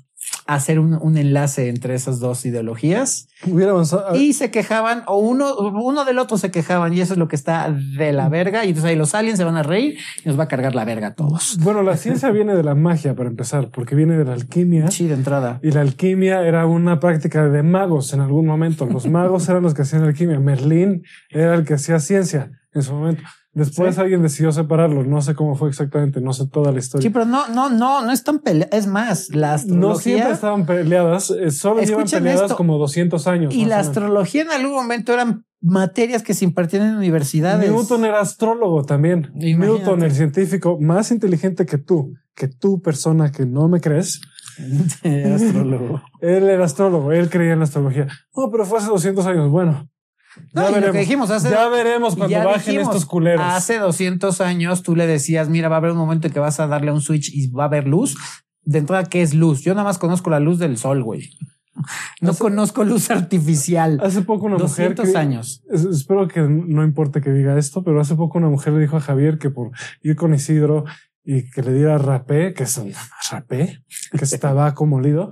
[0.46, 3.28] hacer un, un, enlace entre esas dos ideologías.
[4.14, 7.36] Y se quejaban, o uno, uno del otro se quejaban, y eso es lo que
[7.36, 8.64] está de la verga.
[8.64, 10.84] Y entonces ahí los aliens se van a reír y nos va a cargar la
[10.84, 11.58] verga a todos.
[11.60, 14.90] Bueno, la ciencia viene de la magia, para empezar, porque viene de la alquimia.
[14.90, 15.60] Sí, de entrada.
[15.62, 18.86] Y la alquimia era una práctica de magos en algún momento.
[18.86, 20.38] Los magos eran los que hacían alquimia.
[20.40, 23.22] Merlín era el que hacía ciencia en su momento.
[23.54, 25.06] Después alguien decidió separarlos.
[25.06, 26.20] No sé cómo fue exactamente.
[26.20, 27.02] No sé toda la historia.
[27.02, 28.76] Sí, pero no, no, no, no están peleadas.
[28.76, 29.88] Es más, la astrología.
[29.88, 31.30] No siempre estaban peleadas.
[31.30, 33.54] Eh, solo llevan peleadas como 200 años.
[33.54, 37.70] Y la astrología en algún momento eran materias que se impartían en universidades.
[37.70, 39.30] Newton era astrólogo también.
[39.34, 44.20] Newton, el científico más inteligente que tú, que tú, persona que no me crees.
[45.34, 46.02] astrólogo.
[46.20, 47.12] él era astrólogo.
[47.12, 48.08] Él creía en la astrología.
[48.36, 49.50] No, pero fue hace 200 años.
[49.50, 49.88] Bueno,
[50.52, 50.96] ya veremos.
[50.96, 53.44] dijimos hace, ya veremos cuando bajen estos culeros.
[53.44, 56.60] Hace 200 años tú le decías, mira, va a haber un momento en que vas
[56.60, 58.16] a darle un switch y va a haber luz.
[58.62, 59.62] De entrada, ¿qué es luz?
[59.62, 61.30] Yo nada más conozco la luz del sol, güey.
[62.20, 63.98] No conozco luz artificial.
[64.02, 65.20] Hace poco una 200 mujer.
[65.20, 65.62] años.
[65.70, 69.00] espero que no importe que diga esto, pero hace poco una mujer le dijo a
[69.00, 69.72] Javier que por
[70.02, 70.84] ir con Isidro
[71.24, 72.80] y que le diera rapé, que es
[73.30, 73.82] rapé,
[74.16, 75.30] que es tabaco molido.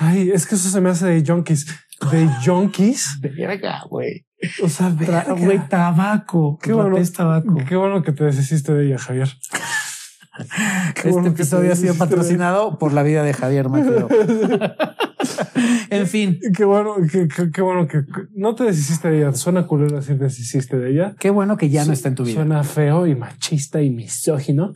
[0.00, 1.66] Ay, es que eso se me hace de junkies.
[2.10, 3.18] De junkies.
[3.20, 4.24] De verga, güey.
[4.62, 4.94] O sea,
[5.38, 6.58] güey, tabaco.
[6.60, 7.56] Qué bueno, es tabaco.
[7.68, 9.28] Qué bueno que te deshiciste de ella, Javier.
[11.04, 14.08] este episodio ha sido patrocinado por la vida de Javier Mateo.
[15.90, 16.40] en fin.
[16.56, 19.32] Qué bueno, qué, qué, bueno que no te deshiciste de ella.
[19.32, 21.14] Suena culero decir deshiciste de ella.
[21.18, 22.36] Qué bueno que ya no está en tu vida.
[22.36, 24.74] Suena feo y machista y misógino.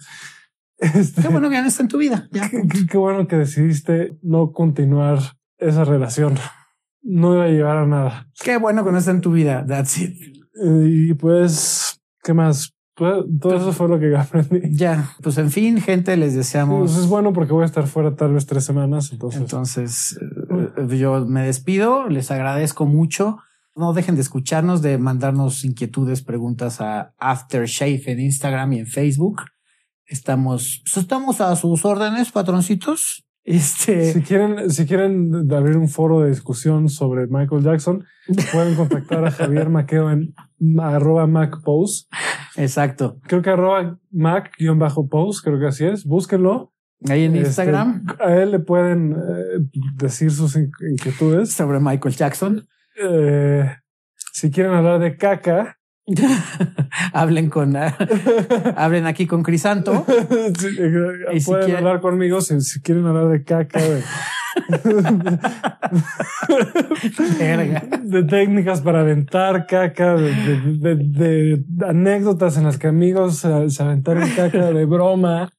[0.78, 2.28] Este, qué bueno que ya no está en tu vida.
[2.90, 5.18] qué bueno que decidiste no continuar
[5.58, 6.38] esa relación
[7.06, 8.28] no iba a llevar a nada.
[8.42, 9.64] Qué bueno que no está en tu vida.
[9.66, 10.14] That's it.
[10.54, 12.74] Y pues, ¿qué más?
[12.96, 14.60] Pues, todo eso fue lo que aprendí.
[14.76, 16.90] Ya, pues en fin, gente, les deseamos.
[16.90, 19.12] Pues es bueno porque voy a estar fuera tal vez tres semanas.
[19.12, 20.18] Entonces, entonces
[20.50, 22.08] eh, yo me despido.
[22.08, 23.38] Les agradezco mucho.
[23.74, 29.42] No dejen de escucharnos, de mandarnos inquietudes, preguntas a Aftershave en Instagram y en Facebook.
[30.06, 33.26] Estamos, pues, estamos a sus órdenes, patroncitos.
[33.46, 34.12] Este...
[34.12, 38.04] Si quieren, si quieren abrir un foro de discusión sobre Michael Jackson,
[38.52, 40.34] pueden contactar a Javier Maqueo en
[40.80, 42.12] arroba MacPost.
[42.56, 43.20] Exacto.
[43.22, 46.04] Creo que arroba Mac-Post, creo que así es.
[46.04, 46.72] Búsquenlo.
[47.08, 48.04] Ahí en este, Instagram.
[48.18, 51.52] A él le pueden eh, decir sus inquietudes.
[51.52, 52.66] Sobre Michael Jackson.
[53.00, 53.70] Eh,
[54.32, 55.75] si quieren hablar de caca,
[57.12, 57.76] hablen con
[58.76, 60.06] hablen aquí con Crisanto.
[61.32, 64.02] Y si pueden hablar conmigo si, quieren hablar de caca de,
[68.02, 74.84] de técnicas para aventar caca de, anécdotas en las que amigos se aventaron caca de
[74.84, 75.50] broma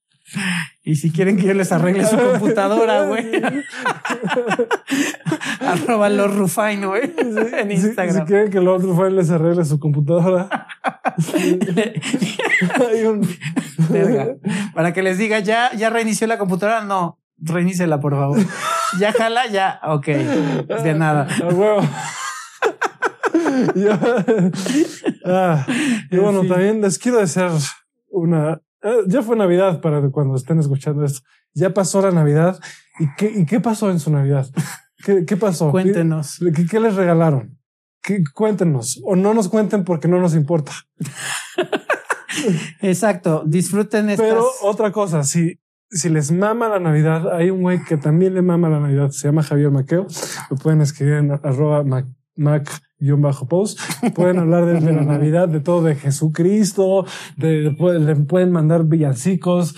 [0.84, 3.32] y si quieren que yo les arregle su computadora, güey.
[5.62, 7.14] Arroba los Rufine, güey.
[7.18, 8.16] en Instagram.
[8.16, 10.50] Si, quieren que los Rufine les arregle su computadora.
[12.90, 13.28] Hay un...
[14.74, 16.84] Para que les diga, ya, ya reinició la computadora.
[16.84, 18.40] No, reinícela, por favor.
[19.00, 19.80] Ya jala, ya.
[19.84, 20.08] Ok.
[20.08, 21.28] De nada.
[21.42, 21.82] A huevo.
[25.26, 25.66] ah,
[26.12, 27.52] y bueno, también les quiero desear
[28.10, 28.62] una
[29.08, 31.22] ya fue Navidad para cuando estén escuchando esto.
[31.54, 32.60] Ya pasó la Navidad.
[33.00, 34.48] ¿Y qué, y qué pasó en su Navidad?
[35.04, 35.72] ¿Qué, qué pasó?
[35.72, 36.40] Cuéntenos.
[36.56, 37.58] ¿Qué, qué les regalaron?
[38.02, 39.00] ¿Qué, cuéntenos.
[39.04, 40.72] O no nos cuenten porque no nos importa.
[42.82, 43.44] Exacto.
[43.46, 44.28] Disfruten estas.
[44.28, 45.60] Pero otra cosa, si,
[45.90, 49.12] si les mama la Navidad, hay un güey que también le mama la Navidad.
[49.12, 50.08] Se llama Javier Maqueo.
[50.50, 52.87] Lo pueden escribir en arroba mac
[53.48, 53.80] post
[54.16, 59.76] pueden hablar de, la Navidad, de todo, de Jesucristo, de, le pueden mandar villancicos,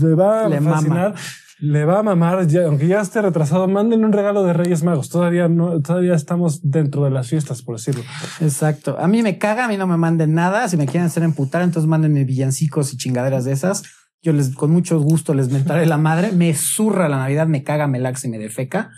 [0.00, 1.14] le va a fascinar.
[1.60, 5.08] Le va a mamar, aunque ya esté retrasado, manden un regalo de Reyes Magos.
[5.08, 8.02] Todavía no, todavía estamos dentro de las fiestas, por decirlo.
[8.40, 8.96] Exacto.
[8.98, 10.68] A mí me caga, a mí no me manden nada.
[10.68, 13.84] Si me quieren hacer emputar, entonces mándenme villancicos y chingaderas de esas
[14.24, 16.32] yo les, con mucho gusto les mentaré la madre.
[16.32, 18.90] Me zurra la Navidad, me caga, me laxa y me defeca.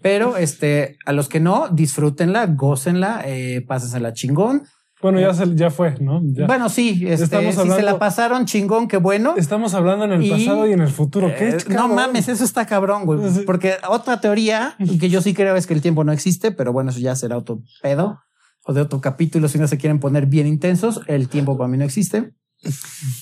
[0.00, 4.62] Pero este, a los que no, disfrútenla, gócenla, eh, pásensela chingón.
[5.02, 6.20] Bueno, ya, se, ya fue, ¿no?
[6.22, 6.46] Ya.
[6.46, 9.34] Bueno, sí, este, Estamos si se hablando- la pasaron chingón, qué bueno.
[9.36, 11.28] Estamos hablando en el Y- pasado y en el futuro.
[11.36, 11.48] ¿Qué?
[11.48, 13.18] Eh, no mames, eso está cabrón, güey.
[13.44, 16.90] Porque otra teoría que yo sí creo es que el tiempo no existe, pero bueno,
[16.90, 18.20] eso ya será otro pedo
[18.64, 19.48] o de otro capítulo.
[19.48, 22.30] Si no se quieren poner bien intensos, el tiempo para mí no existe.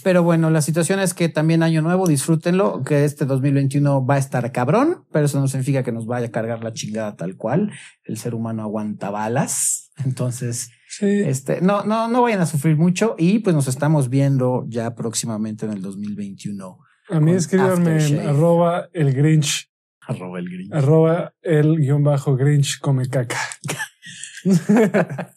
[0.05, 4.19] Pero bueno, la situación es que también año nuevo, disfrútenlo, que este 2021 va a
[4.19, 7.73] estar cabrón, pero eso no significa que nos vaya a cargar la chingada tal cual.
[8.05, 9.91] El ser humano aguanta balas.
[10.05, 11.07] Entonces, Sí.
[11.07, 15.65] este, no, no, no vayan a sufrir mucho y pues nos estamos viendo ya próximamente
[15.67, 16.79] en el 2021.
[17.11, 19.71] A mí escríbanme en arroba el Grinch,
[20.01, 20.75] Arroba el gringo.
[20.77, 23.39] arroba el guion bajo Grinch come caca.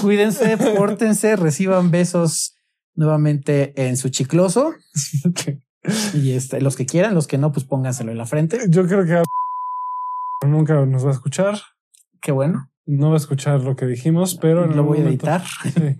[0.00, 2.55] Cuídense, pórtense, reciban besos
[2.96, 4.72] nuevamente en su chicloso
[6.14, 8.58] y este, los que quieran, los que no, pues pónganselo en la frente.
[8.68, 9.22] Yo creo que
[10.46, 11.58] nunca nos va a escuchar.
[12.20, 12.70] Qué bueno.
[12.86, 15.42] No va a escuchar lo que dijimos, pero en Lo voy a editar.
[15.62, 15.96] Sí.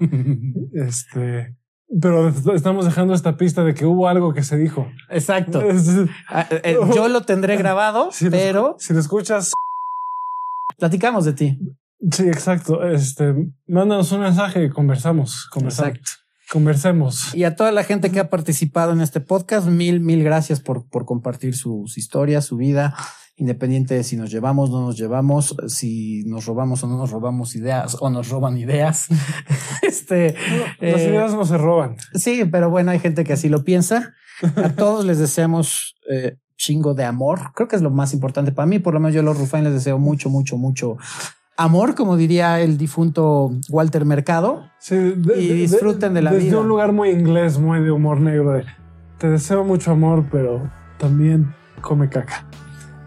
[0.73, 1.57] Este,
[2.01, 4.89] pero estamos dejando esta pista de que hubo algo que se dijo.
[5.11, 5.63] Exacto.
[6.29, 9.53] Ah, eh, Yo lo tendré grabado, si lo- pero si lo escuchas,
[10.79, 11.59] platicamos de ti.
[12.11, 12.85] sí, exacto.
[12.85, 13.35] Este,
[13.67, 16.11] mándanos un mensaje y conversamos, conversamos, Exacto.
[16.51, 17.35] Conversemos.
[17.35, 20.89] Y a toda la gente que ha participado en este podcast, mil, mil gracias por,
[20.89, 22.95] por compartir sus historias, su vida,
[23.37, 27.55] independiente de si nos llevamos, no nos llevamos, si nos robamos o no nos robamos
[27.55, 29.09] ideas o nos roban ideas.
[29.83, 30.35] este,
[30.81, 31.97] Las eh, ideas no se roban.
[32.15, 34.15] Sí, pero bueno, hay gente que así lo piensa.
[34.57, 37.53] A todos les deseamos eh, chingo de amor.
[37.55, 38.79] Creo que es lo más importante para mí.
[38.79, 40.97] Por lo menos yo a los Rufain les deseo mucho, mucho, mucho
[41.57, 44.65] amor, como diría el difunto Walter Mercado.
[44.79, 46.59] Sí, de- y de- disfruten de la desde vida.
[46.61, 48.53] un lugar muy inglés, muy de humor negro.
[48.53, 48.65] De,
[49.19, 52.47] te deseo mucho amor, pero también come caca.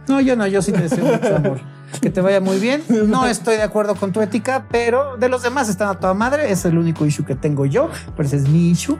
[0.07, 1.59] No, yo no, yo sí te deseo mucho amor.
[2.01, 2.83] Que te vaya muy bien.
[3.07, 6.51] No estoy de acuerdo con tu ética, pero de los demás están a toda madre.
[6.51, 8.95] Es el único issue que tengo yo, pero ese es mi issue.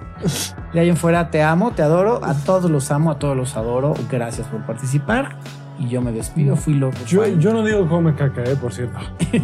[0.73, 2.19] De ahí en fuera te amo, te adoro.
[2.25, 3.93] A todos los amo, a todos los adoro.
[4.11, 5.37] Gracias por participar.
[5.79, 6.55] Y yo me despido.
[6.55, 6.97] Fui loco.
[7.07, 8.99] Yo, yo no digo come caca, eh, por cierto.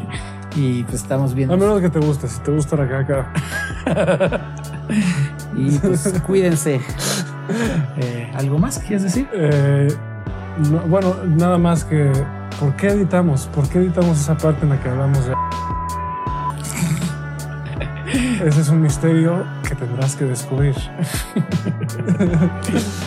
[0.57, 1.53] Y pues estamos viendo.
[1.53, 2.29] A menos que te guste.
[2.29, 3.29] Si te gusta la caca,
[5.57, 6.79] Y pues cuídense.
[7.97, 9.27] Eh, ¿Algo más quieres decir?
[9.33, 9.89] eh,
[10.71, 12.09] no- bueno, nada más que.
[12.57, 13.47] ¿Por qué editamos?
[13.47, 15.33] ¿Por qué editamos esa parte en la que hablamos de.?
[18.45, 20.75] Ese es un misterio que tendrás que descubrir.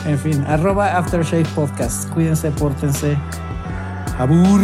[0.07, 2.09] En fin, arroba Aftershave Podcast.
[2.11, 3.17] Cuídense, pórtense.
[4.19, 4.61] Abur.